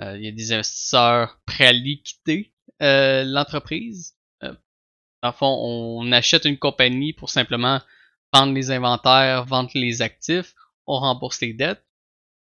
Euh, 0.00 0.16
il 0.16 0.24
y 0.24 0.28
a 0.28 0.32
des 0.32 0.52
investisseurs 0.52 1.38
prêts 1.46 1.66
à 1.66 1.72
liquider 1.72 2.52
euh, 2.82 3.24
l'entreprise. 3.24 4.16
Euh, 4.42 4.54
dans 5.22 5.32
fond, 5.32 5.58
on 5.60 6.12
achète 6.12 6.44
une 6.44 6.58
compagnie 6.58 7.12
pour 7.12 7.30
simplement 7.30 7.80
vendre 8.32 8.54
les 8.54 8.70
inventaires, 8.70 9.44
vendre 9.44 9.70
les 9.74 10.02
actifs, 10.02 10.54
on 10.86 10.98
rembourse 10.98 11.40
les 11.40 11.52
dettes. 11.52 11.84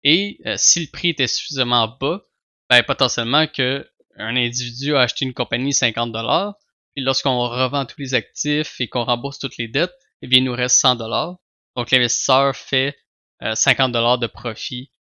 Et 0.03 0.39
si 0.57 0.81
le 0.81 0.91
prix 0.91 1.09
était 1.09 1.27
suffisamment 1.27 1.87
bas, 1.99 2.21
ben, 2.69 2.83
potentiellement 2.83 3.47
que 3.47 3.89
un 4.17 4.35
individu 4.35 4.95
a 4.95 5.01
acheté 5.01 5.25
une 5.25 5.33
compagnie 5.33 5.73
50 5.73 6.11
dollars, 6.11 6.55
et 6.95 7.01
lorsqu'on 7.01 7.39
revend 7.49 7.85
tous 7.85 7.99
les 7.99 8.13
actifs 8.13 8.79
et 8.79 8.87
qu'on 8.87 9.03
rembourse 9.03 9.39
toutes 9.39 9.57
les 9.57 9.67
dettes, 9.67 9.95
eh 10.21 10.27
bien, 10.27 10.39
il 10.39 10.45
nous 10.45 10.53
reste 10.53 10.77
100 10.77 10.95
dollars. 10.95 11.37
Donc, 11.75 11.89
l'investisseur 11.89 12.55
fait 12.55 12.95
50 13.41 13.91
dollars 13.91 14.19
de 14.19 14.27
profit 14.27 14.91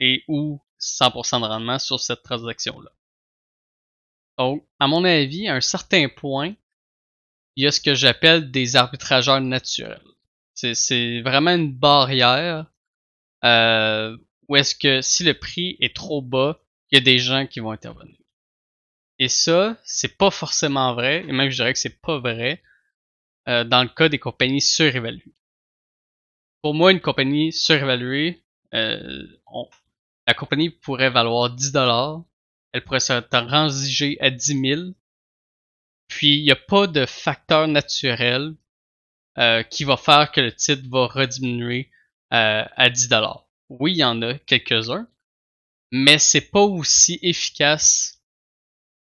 et 0.00 0.24
ou 0.26 0.60
100% 0.80 1.40
de 1.40 1.46
rendement 1.46 1.78
sur 1.78 2.00
cette 2.00 2.22
transaction-là. 2.22 2.90
Donc, 4.38 4.66
à 4.78 4.86
mon 4.86 5.04
avis, 5.04 5.48
à 5.48 5.54
un 5.54 5.60
certain 5.60 6.08
point, 6.08 6.54
il 7.56 7.64
y 7.64 7.66
a 7.66 7.72
ce 7.72 7.80
que 7.80 7.94
j'appelle 7.94 8.50
des 8.50 8.76
arbitrageurs 8.76 9.40
naturels. 9.40 10.02
C'est 10.54 11.20
vraiment 11.22 11.54
une 11.54 11.72
barrière 11.72 12.66
euh, 13.44 14.16
où 14.48 14.56
est-ce 14.56 14.74
que 14.74 15.00
si 15.00 15.24
le 15.24 15.34
prix 15.34 15.76
est 15.80 15.94
trop 15.94 16.22
bas, 16.22 16.60
il 16.90 16.96
y 16.96 17.00
a 17.00 17.04
des 17.04 17.18
gens 17.18 17.46
qui 17.46 17.60
vont 17.60 17.70
intervenir. 17.70 18.16
Et 19.18 19.28
ça, 19.28 19.76
c'est 19.84 20.16
pas 20.16 20.30
forcément 20.30 20.94
vrai, 20.94 21.24
et 21.28 21.32
même 21.32 21.50
je 21.50 21.56
dirais 21.56 21.72
que 21.72 21.78
c'est 21.78 22.00
pas 22.00 22.18
vrai 22.18 22.62
euh, 23.48 23.64
dans 23.64 23.82
le 23.82 23.88
cas 23.88 24.08
des 24.08 24.18
compagnies 24.18 24.60
surévaluées. 24.60 25.34
Pour 26.62 26.74
moi, 26.74 26.92
une 26.92 27.00
compagnie 27.00 27.52
surévaluée, 27.52 28.42
euh, 28.74 29.26
on, 29.46 29.68
la 30.26 30.34
compagnie 30.34 30.70
pourrait 30.70 31.10
valoir 31.10 31.50
10 31.50 31.72
dollars, 31.72 32.22
elle 32.72 32.84
pourrait 32.84 33.00
se 33.00 33.20
transiger 33.20 34.16
à 34.20 34.30
10 34.30 34.60
000, 34.60 34.82
puis 36.08 36.38
il 36.38 36.42
n'y 36.42 36.50
a 36.50 36.56
pas 36.56 36.86
de 36.86 37.06
facteur 37.06 37.68
naturel 37.68 38.54
euh, 39.38 39.62
qui 39.62 39.84
va 39.84 39.96
faire 39.96 40.30
que 40.32 40.40
le 40.40 40.54
titre 40.54 40.88
va 40.90 41.06
rediminuer 41.06 41.90
euh, 42.32 42.64
à 42.76 42.90
10 42.90 43.08
dollars. 43.08 43.46
Oui, 43.68 43.92
il 43.92 43.98
y 43.98 44.04
en 44.04 44.20
a 44.22 44.34
quelques-uns, 44.34 45.08
mais 45.92 46.18
c'est 46.18 46.50
pas 46.50 46.62
aussi 46.62 47.18
efficace 47.22 48.22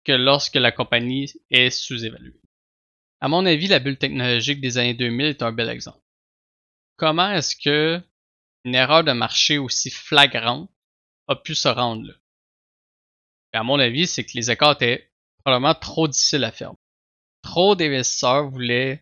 que 0.05 0.13
lorsque 0.13 0.57
la 0.57 0.73
compagnie 0.73 1.33
est 1.51 1.71
sous-évaluée. 1.71 2.41
À 3.21 3.29
mon 3.29 3.47
avis, 3.47 3.69
la 3.69 3.79
bulle 3.79 3.97
technologique 3.97 4.61
des 4.61 4.77
années 4.77 4.95
2000 4.95 5.27
est 5.27 5.43
un 5.43 5.53
bel 5.53 5.71
exemple. 5.71 6.03
Comment 6.97 7.33
est-ce 7.33 7.57
que 7.57 8.01
une 8.65 8.75
erreur 8.75 9.05
de 9.05 9.13
marché 9.13 9.59
aussi 9.59 9.91
flagrante 9.91 10.71
a 11.29 11.37
pu 11.37 11.55
se 11.55 11.69
rendre 11.69 12.07
là. 12.07 12.15
à 13.53 13.63
mon 13.63 13.79
avis, 13.79 14.07
c'est 14.07 14.25
que 14.25 14.33
les 14.35 14.51
écarts 14.51 14.73
étaient 14.73 15.11
probablement 15.39 15.75
trop 15.75 16.09
difficile 16.09 16.45
à 16.45 16.53
faire. 16.53 16.73
Trop 17.43 17.75
d'investisseurs 17.75 18.49
voulaient 18.51 19.01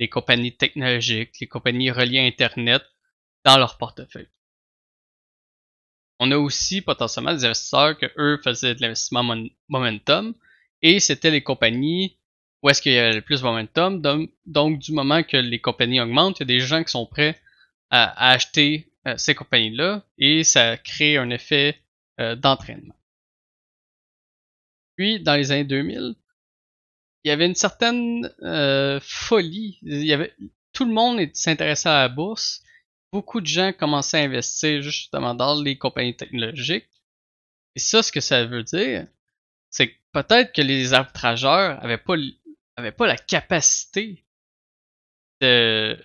les 0.00 0.08
compagnies 0.08 0.56
technologiques, 0.56 1.38
les 1.40 1.48
compagnies 1.48 1.90
reliées 1.90 2.20
à 2.20 2.24
Internet 2.24 2.82
dans 3.44 3.58
leur 3.58 3.78
portefeuille. 3.78 4.28
On 6.20 6.30
a 6.30 6.36
aussi 6.38 6.80
potentiellement 6.80 7.32
des 7.32 7.44
investisseurs 7.44 7.98
que 7.98 8.06
eux 8.18 8.40
faisaient 8.42 8.74
de 8.74 8.80
l'investissement 8.80 9.36
momentum 9.68 10.34
et 10.82 11.00
c'était 11.00 11.30
les 11.30 11.42
compagnies 11.42 12.16
où 12.64 12.70
est-ce 12.70 12.80
qu'il 12.80 12.92
y 12.92 12.98
avait 12.98 13.12
le 13.14 13.20
plus 13.20 13.40
de 13.42 13.46
momentum. 13.46 14.00
Donc, 14.00 14.78
du 14.78 14.92
moment 14.92 15.22
que 15.22 15.36
les 15.36 15.60
compagnies 15.60 16.00
augmentent, 16.00 16.40
il 16.40 16.42
y 16.42 16.44
a 16.44 16.46
des 16.46 16.60
gens 16.60 16.82
qui 16.82 16.90
sont 16.90 17.04
prêts 17.04 17.38
à, 17.90 18.30
acheter 18.30 18.90
euh, 19.06 19.16
ces 19.18 19.34
compagnies-là 19.34 20.02
et 20.18 20.44
ça 20.44 20.76
crée 20.78 21.16
un 21.18 21.30
effet 21.30 21.78
euh, 22.20 22.36
d'entraînement. 22.36 22.94
Puis, 24.96 25.20
dans 25.20 25.34
les 25.34 25.50
années 25.50 25.64
2000, 25.64 26.14
il 27.24 27.28
y 27.28 27.30
avait 27.30 27.46
une 27.46 27.54
certaine 27.54 28.32
euh, 28.42 29.00
folie. 29.02 29.78
Tout 30.72 30.84
le 30.84 30.92
monde 30.92 31.20
s'intéressait 31.34 31.88
à 31.88 32.02
la 32.02 32.08
bourse. 32.08 32.62
Beaucoup 33.12 33.40
de 33.40 33.46
gens 33.46 33.72
commençaient 33.72 34.20
à 34.20 34.24
investir 34.24 34.82
justement 34.82 35.34
dans 35.34 35.60
les 35.60 35.76
compagnies 35.76 36.16
technologiques. 36.16 36.88
Et 37.76 37.80
ça, 37.80 38.02
ce 38.02 38.12
que 38.12 38.20
ça 38.20 38.44
veut 38.44 38.62
dire, 38.62 39.06
c'est 39.70 39.88
que 39.88 39.98
peut-être 40.12 40.52
que 40.52 40.62
les 40.62 40.94
arbitrageurs 40.94 41.82
avaient 41.82 41.98
pas, 41.98 42.14
avaient 42.76 42.92
pas 42.92 43.06
la 43.06 43.16
capacité 43.16 44.24
de, 45.40 45.98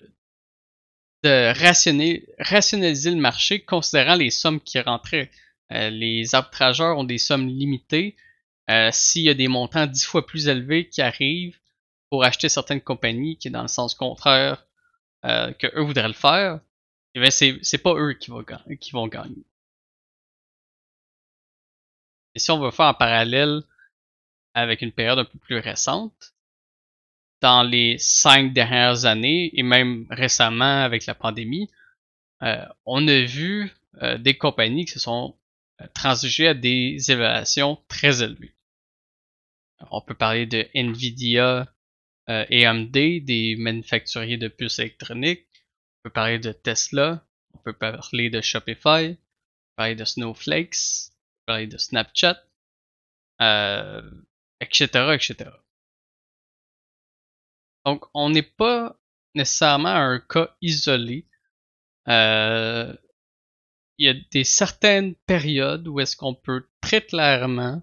de 1.24 1.54
rationaliser 2.44 3.12
le 3.12 3.18
marché 3.18 3.62
considérant 3.62 4.16
les 4.16 4.32
sommes 4.32 4.62
qui 4.62 4.80
rentraient. 4.80 5.30
Euh, 5.72 5.90
les 5.90 6.34
arbitrageurs 6.34 6.98
ont 6.98 7.04
des 7.04 7.18
sommes 7.18 7.48
limitées. 7.48 8.16
Euh, 8.70 8.90
s'il 8.92 9.24
y 9.24 9.30
a 9.30 9.34
des 9.34 9.48
montants 9.48 9.88
dix 9.88 10.06
fois 10.06 10.26
plus 10.26 10.48
élevés 10.48 10.88
qui 10.88 11.02
arrivent 11.02 11.60
pour 12.10 12.24
acheter 12.24 12.50
certaines 12.50 12.82
compagnies 12.82 13.38
qui 13.38 13.48
est 13.50 13.52
dans 13.52 13.64
le 13.64 13.68
sens 13.68 13.96
contraire 13.96 14.66
euh, 15.26 15.52
que 15.54 15.68
eux 15.76 15.84
voudraient 15.84 16.08
le 16.08 16.14
faire, 16.14 16.60
eh 17.16 17.20
bien 17.20 17.32
c'est, 17.32 17.78
pas 17.84 17.94
eux 17.96 18.14
qui 18.14 18.32
vont, 18.32 18.46
qui 18.80 18.92
vont 18.92 19.08
gagner. 19.08 19.44
Et 22.36 22.40
si 22.40 22.52
on 22.52 22.60
veut 22.60 22.72
faire 22.72 22.86
un 22.86 22.94
parallèle 22.94 23.64
avec 24.54 24.82
une 24.82 24.92
période 24.92 25.20
un 25.20 25.26
peu 25.26 25.38
plus 25.40 25.60
récente, 25.60 26.34
dans 27.42 27.64
les 27.64 27.98
cinq 28.00 28.54
dernières 28.54 29.06
années 29.06 29.52
et 29.54 29.64
même 29.64 30.06
récemment 30.10 30.84
avec 30.84 31.06
la 31.06 31.16
pandémie, 31.16 31.70
euh, 32.44 32.66
on 32.86 33.08
a 33.08 33.22
vu 33.22 33.72
euh, 34.02 34.18
des 34.18 34.38
compagnies 34.38 34.86
qui 34.86 34.94
se 34.94 35.00
sont 35.00 35.38
euh, 35.82 35.88
transigées 35.94 36.48
à 36.48 36.54
des 36.54 36.98
évaluations 37.12 37.78
très 37.88 38.24
élevées. 38.24 38.56
On 39.92 40.02
peut 40.02 40.14
parler 40.16 40.46
de 40.46 40.68
Nvidia 40.74 41.74
et 42.28 42.66
AMD, 42.68 42.92
des 42.92 43.56
manufacturiers 43.58 44.38
de 44.38 44.50
puces 44.50 44.78
électroniques. 44.78 45.48
On 45.98 46.10
peut 46.10 46.14
parler 46.14 46.38
de 46.38 46.52
Tesla. 46.52 47.26
On 47.54 47.58
peut 47.60 47.74
parler 47.74 48.30
de 48.30 48.42
Shopify. 48.42 48.86
On 48.86 49.16
peut 49.16 49.76
parler 49.78 49.96
de 49.96 50.06
Snowflakes. 50.06 50.76
On 51.08 51.40
peut 51.40 51.46
parler 51.48 51.68
de 51.68 51.78
Snapchat. 51.78 52.44
etc., 54.62 55.16
etc. 55.16 55.50
Donc, 57.86 58.06
on 58.14 58.30
n'est 58.30 58.42
pas 58.42 58.98
nécessairement 59.36 59.90
un 59.90 60.20
cas 60.20 60.56
isolé. 60.62 61.28
Euh, 62.08 62.94
il 63.98 64.08
y 64.08 64.10
a 64.10 64.16
des 64.32 64.44
certaines 64.44 65.16
périodes 65.16 65.88
où 65.88 66.00
est-ce 66.00 66.16
qu'on 66.16 66.34
peut 66.34 66.68
très 66.82 67.02
clairement 67.02 67.82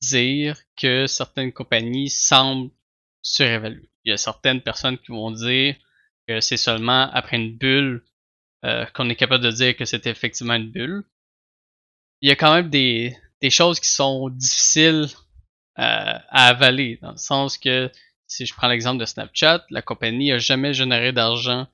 dire 0.00 0.58
que 0.76 1.06
certaines 1.06 1.52
compagnies 1.52 2.10
semblent 2.10 2.70
surévaluer. 3.22 3.88
Il 4.04 4.10
y 4.10 4.12
a 4.12 4.16
certaines 4.16 4.60
personnes 4.60 4.98
qui 4.98 5.12
vont 5.12 5.30
dire 5.30 5.76
que 6.26 6.40
c'est 6.40 6.56
seulement 6.56 7.10
après 7.12 7.36
une 7.36 7.56
bulle 7.56 8.04
euh, 8.64 8.86
qu'on 8.94 9.10
est 9.10 9.16
capable 9.16 9.44
de 9.44 9.50
dire 9.50 9.76
que 9.76 9.84
c'est 9.84 10.06
effectivement 10.06 10.54
une 10.54 10.70
bulle. 10.70 11.04
Il 12.20 12.28
y 12.28 12.32
a 12.32 12.36
quand 12.36 12.54
même 12.54 12.70
des, 12.70 13.16
des 13.40 13.50
choses 13.50 13.80
qui 13.80 13.88
sont 13.88 14.30
difficiles 14.30 15.06
euh, 15.78 16.18
à 16.28 16.48
avaler, 16.48 16.98
dans 17.02 17.12
le 17.12 17.18
sens 17.18 17.58
que 17.58 17.90
si 18.34 18.46
je 18.46 18.54
prends 18.54 18.66
l'exemple 18.66 18.98
de 18.98 19.04
Snapchat, 19.04 19.64
la 19.70 19.80
compagnie 19.80 20.32
a 20.32 20.38
jamais 20.38 20.74
généré 20.74 21.12
d'argent 21.12 21.68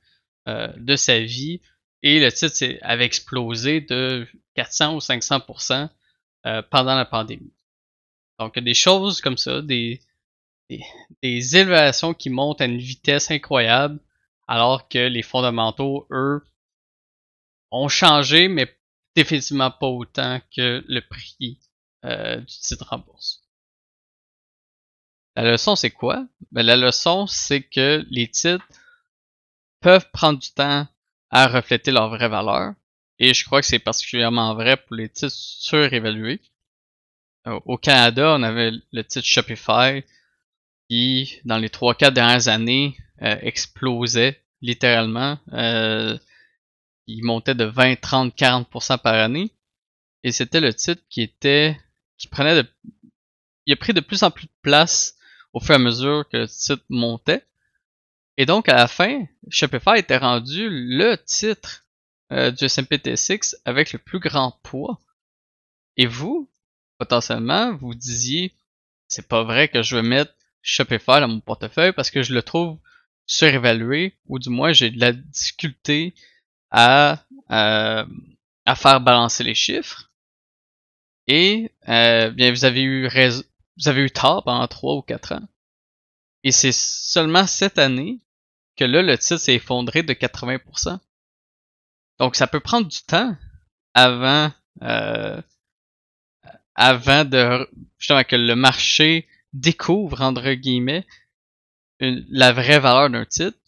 euh, 0.47 0.69
de 0.77 0.95
sa 0.95 1.19
vie 1.21 1.63
et 2.03 2.21
le 2.21 2.31
titre 2.31 2.79
avait 2.83 3.07
explosé 3.07 3.81
de 3.81 4.29
400 4.57 4.95
ou 4.95 4.99
500% 4.99 5.89
euh, 6.47 6.63
pendant 6.71 6.95
la 6.95 7.07
pandémie. 7.07 7.55
Donc, 8.39 8.53
il 8.57 8.61
y 8.61 8.63
a 8.63 8.65
des 8.65 8.75
choses 8.75 9.23
comme 9.23 9.39
ça, 9.39 9.63
des, 9.63 10.01
des, 10.69 10.83
qui 12.19 12.31
montent 12.31 12.61
à 12.61 12.67
une 12.67 12.79
vitesse 12.79 13.31
incroyable, 13.31 13.99
alors 14.47 14.89
que 14.89 14.99
les 14.99 15.23
fondamentaux, 15.23 16.07
eux, 16.11 16.45
ont 17.71 17.89
changé, 17.89 18.49
mais 18.49 18.75
définitivement 19.15 19.71
pas 19.71 19.87
autant 19.87 20.41
que 20.55 20.85
le 20.87 21.01
prix 21.01 21.59
euh, 22.05 22.37
du 22.37 22.55
titre 22.55 22.93
en 22.93 22.99
bourse. 22.99 23.43
La 25.41 25.53
leçon, 25.53 25.75
c'est 25.75 25.91
quoi? 25.91 26.27
Ben, 26.53 26.67
la 26.67 26.77
leçon, 26.77 27.27
c'est 27.27 27.63
que 27.63 28.05
les 28.11 28.29
titres 28.29 28.67
peuvent 29.81 30.11
prendre 30.13 30.39
du 30.39 30.51
temps 30.51 30.87
à 31.31 31.47
refléter 31.47 31.93
leur 31.93 32.11
vraie 32.11 32.29
valeur. 32.29 32.75
Et 33.19 33.33
je 33.33 33.47
crois 33.47 33.63
que 33.63 33.67
c'est 33.67 33.79
particulièrement 33.79 34.55
vrai 34.55 34.77
pour 34.77 34.97
les 34.97 35.09
titres 35.09 35.35
surévalués. 35.35 36.43
Au 37.47 37.79
Canada, 37.79 38.35
on 38.37 38.43
avait 38.43 38.73
le 38.93 39.03
titre 39.03 39.27
Shopify 39.27 40.05
qui, 40.91 41.41
dans 41.47 41.57
les 41.57 41.71
3-4 41.71 42.11
dernières 42.11 42.49
années, 42.49 42.99
euh, 43.23 43.39
explosait 43.41 44.43
littéralement. 44.61 45.39
Euh, 45.55 46.19
il 47.07 47.25
montait 47.25 47.55
de 47.55 47.65
20, 47.65 47.99
30, 47.99 48.37
40% 48.37 48.99
par 48.99 49.15
année. 49.15 49.51
Et 50.23 50.33
c'était 50.33 50.61
le 50.61 50.75
titre 50.75 51.03
qui 51.09 51.23
était 51.23 51.81
qui 52.19 52.29
prenait 52.29 52.63
de 52.63 52.69
il 53.65 53.73
a 53.73 53.77
pris 53.77 53.95
de 53.95 54.01
plus 54.01 54.23
en 54.23 54.31
plus 54.31 54.45
de 54.45 54.53
place 54.61 55.17
au 55.53 55.61
fur 55.61 55.73
et 55.73 55.77
à 55.77 55.79
mesure 55.79 56.29
que 56.29 56.39
le 56.39 56.49
titre 56.49 56.85
montait. 56.89 57.45
Et 58.37 58.47
donc, 58.47 58.69
à 58.69 58.75
la 58.75 58.89
fin, 58.89 59.25
Shopify 59.51 59.99
était 59.99 60.17
rendu 60.17 60.69
le 60.71 61.17
titre 61.17 61.85
euh, 62.33 62.51
du 62.51 62.65
S&P 62.65 62.97
T6 62.97 63.57
avec 63.65 63.93
le 63.93 63.99
plus 63.99 64.21
grand 64.21 64.59
poids. 64.63 65.01
Et 65.97 66.07
vous, 66.07 66.49
potentiellement, 66.99 67.77
vous 67.77 67.95
disiez, 67.95 68.55
c'est 69.09 69.29
pas 69.29 69.43
vrai 69.43 69.69
que 69.69 69.83
je 69.83 69.97
vais 69.97 70.03
mettre 70.03 70.33
Shopify 70.63 71.21
dans 71.21 71.29
mon 71.29 71.41
portefeuille 71.41 71.93
parce 71.93 72.11
que 72.11 72.23
je 72.23 72.33
le 72.33 72.43
trouve 72.43 72.79
surévalué, 73.27 74.15
ou 74.27 74.39
du 74.39 74.51
moins 74.51 74.73
j'ai 74.73 74.91
de 74.91 75.01
la 75.01 75.13
difficulté 75.13 76.15
à, 76.71 77.25
euh, 77.51 78.05
à 78.67 78.75
faire 78.75 79.01
balancer 79.01 79.45
les 79.45 79.55
chiffres. 79.55 80.11
Et 81.27 81.71
euh, 81.89 82.31
bien, 82.31 82.51
vous 82.51 82.65
avez 82.65 82.83
eu 82.83 83.07
raison, 83.07 83.43
vous 83.81 83.89
avez 83.89 84.03
eu 84.03 84.11
tort 84.11 84.45
pendant 84.45 84.67
3 84.67 84.97
ou 84.97 85.03
4 85.03 85.33
ans. 85.33 85.49
Et 86.45 86.53
c'est 86.53 86.73
seulement 86.73 87.47
cette 87.47 87.79
année 87.79 88.21
que 88.77 88.85
là, 88.85 89.03
le 89.03 89.19
titre 89.19 89.39
s'est 89.39 89.55
effondré 89.55 90.03
de 90.03 90.13
80%. 90.13 90.99
Donc 92.19 92.37
ça 92.37 92.47
peut 92.47 92.61
prendre 92.61 92.87
du 92.87 93.03
temps 93.03 93.37
avant 93.95 94.53
euh, 94.83 95.41
avant 96.75 97.25
de 97.25 97.69
justement 97.99 98.25
que 98.25 98.37
le 98.37 98.55
marché 98.55 99.27
découvre 99.53 100.21
entre 100.21 100.53
guillemets 100.53 101.07
la 101.99 102.53
vraie 102.53 102.79
valeur 102.79 103.11
d'un 103.11 103.25
titre 103.25 103.59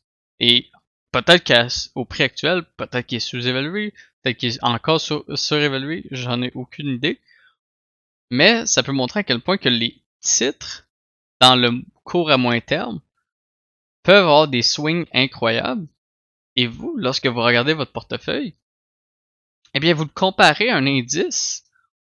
et 0.40 0.70
peut-être 1.12 1.44
qu'au 1.44 2.04
prix 2.04 2.22
actuel, 2.22 2.62
peut-être 2.76 3.06
qu'il 3.06 3.16
est 3.16 3.20
sous-évalué, 3.20 3.92
peut-être 4.22 4.38
qu'il 4.38 4.50
est 4.50 4.64
encore 4.64 5.00
surévalué, 5.00 6.06
j'en 6.10 6.42
ai 6.42 6.50
aucune 6.54 6.88
idée. 6.88 7.20
Mais 8.30 8.64
ça 8.64 8.82
peut 8.82 8.92
montrer 8.92 9.20
à 9.20 9.24
quel 9.24 9.40
point 9.40 9.58
que 9.58 9.68
les 9.68 10.01
titres, 10.22 10.88
dans 11.40 11.56
le 11.56 11.82
court 12.04 12.30
à 12.30 12.38
moyen 12.38 12.60
terme, 12.60 13.00
peuvent 14.02 14.24
avoir 14.24 14.48
des 14.48 14.62
swings 14.62 15.06
incroyables. 15.12 15.86
Et 16.56 16.66
vous, 16.66 16.96
lorsque 16.96 17.26
vous 17.26 17.40
regardez 17.40 17.74
votre 17.74 17.92
portefeuille, 17.92 18.56
eh 19.74 19.80
bien, 19.80 19.94
vous 19.94 20.04
le 20.04 20.10
comparez 20.10 20.70
à 20.70 20.76
un 20.76 20.86
indice 20.86 21.64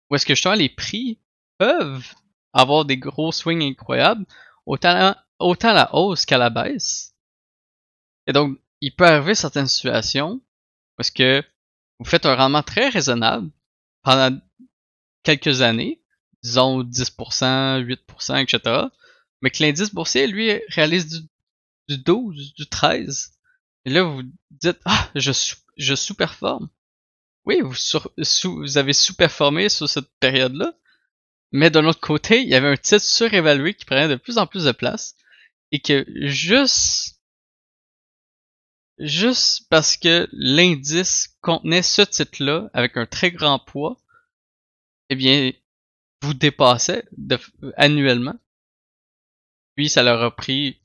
où 0.10 0.16
est-ce 0.16 0.26
que 0.26 0.36
justement 0.36 0.56
les 0.56 0.70
prix 0.70 1.20
peuvent 1.58 2.16
avoir 2.54 2.86
des 2.86 2.98
gros 2.98 3.32
swings 3.32 3.64
incroyables, 3.64 4.26
autant, 4.66 5.16
autant 5.40 5.70
à 5.70 5.74
la 5.74 5.96
hausse 5.96 6.26
qu'à 6.26 6.38
la 6.38 6.50
baisse. 6.50 7.16
Et 8.28 8.34
donc, 8.34 8.58
il 8.82 8.96
peut 8.96 9.06
arriver 9.06 9.36
certaines 9.36 9.68
situations 9.68 10.42
parce 10.96 11.12
que 11.12 11.44
vous 12.00 12.06
faites 12.06 12.26
un 12.26 12.36
rendement 12.36 12.64
très 12.64 12.90
raisonnable 12.90 13.52
pendant 14.04 14.40
quelques 15.24 15.62
années, 15.62 16.02
disons 16.44 16.84
10%, 16.84 17.84
8%, 17.84 18.44
etc. 18.44 18.82
Mais 19.42 19.50
que 19.50 19.64
l'indice 19.64 19.94
boursier, 19.94 20.28
lui, 20.28 20.62
réalise 20.70 21.28
du, 21.88 21.98
12, 21.98 22.54
du 22.54 22.68
13. 22.68 23.32
Et 23.86 23.90
là, 23.90 24.04
vous 24.04 24.24
dites, 24.52 24.80
ah, 24.86 25.10
je, 25.16 25.32
je 25.78 25.96
sous-performe. 25.96 26.70
Oui, 27.46 27.62
vous, 27.62 27.74
vous 28.44 28.78
avez 28.78 28.94
sous-performé 28.94 29.70
sur 29.70 29.90
cette 29.90 30.10
période-là. 30.20 30.74
Mais 31.52 31.70
d'un 31.70 31.86
autre 31.86 32.00
côté, 32.00 32.42
il 32.42 32.50
y 32.50 32.56
avait 32.56 32.68
un 32.68 32.78
titre 32.78 33.04
surévalué 33.04 33.74
qui 33.74 33.86
prenait 33.86 34.08
de 34.08 34.16
plus 34.16 34.38
en 34.38 34.46
plus 34.46 34.66
de 34.66 34.72
place 34.72 35.16
et 35.72 35.80
que 35.80 36.06
juste 36.28 37.20
juste 39.00 39.68
parce 39.70 39.98
que 39.98 40.28
l'indice 40.32 41.38
contenait 41.42 41.82
ce 41.82 42.02
titre-là 42.02 42.70
avec 42.74 42.98
un 42.98 43.06
très 43.06 43.32
grand 43.32 43.58
poids, 43.58 43.98
eh 45.10 45.16
bien, 45.16 45.52
vous 46.22 46.34
dépassait 46.34 47.06
annuellement. 47.78 48.38
Puis 49.76 49.90
ça 49.90 50.04
leur 50.04 50.22
a 50.22 50.36
pris 50.36 50.82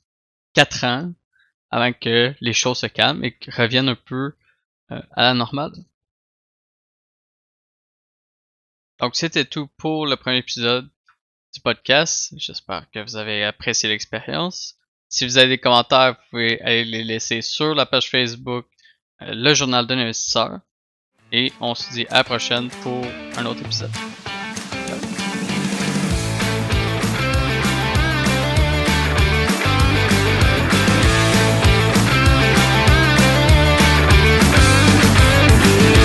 quatre 0.53 0.83
ans 0.85 1.13
avant 1.71 1.91
que 1.91 2.33
les 2.39 2.53
choses 2.53 2.79
se 2.79 2.85
calment 2.85 3.23
et 3.23 3.37
reviennent 3.51 3.89
un 3.89 3.95
peu 3.95 4.33
euh, 4.91 5.01
à 5.11 5.23
la 5.23 5.33
normale. 5.33 5.73
Donc 8.99 9.15
c'était 9.15 9.45
tout 9.45 9.67
pour 9.77 10.07
le 10.07 10.15
premier 10.15 10.37
épisode 10.37 10.89
du 11.53 11.59
podcast. 11.59 12.33
J'espère 12.37 12.89
que 12.91 12.99
vous 12.99 13.17
avez 13.17 13.43
apprécié 13.43 13.89
l'expérience. 13.89 14.75
Si 15.09 15.25
vous 15.25 15.37
avez 15.37 15.49
des 15.49 15.57
commentaires, 15.57 16.13
vous 16.13 16.29
pouvez 16.29 16.61
aller 16.61 16.85
les 16.85 17.03
laisser 17.03 17.41
sur 17.41 17.75
la 17.75 17.85
page 17.85 18.09
Facebook 18.09 18.67
euh, 19.21 19.33
Le 19.33 19.53
Journal 19.53 19.85
d'un 19.85 19.99
investisseur. 19.99 20.59
Et 21.31 21.51
on 21.59 21.75
se 21.75 21.91
dit 21.91 22.05
à 22.09 22.17
la 22.17 22.23
prochaine 22.23 22.69
pour 22.69 23.05
un 23.37 23.45
autre 23.45 23.61
épisode. 23.61 23.91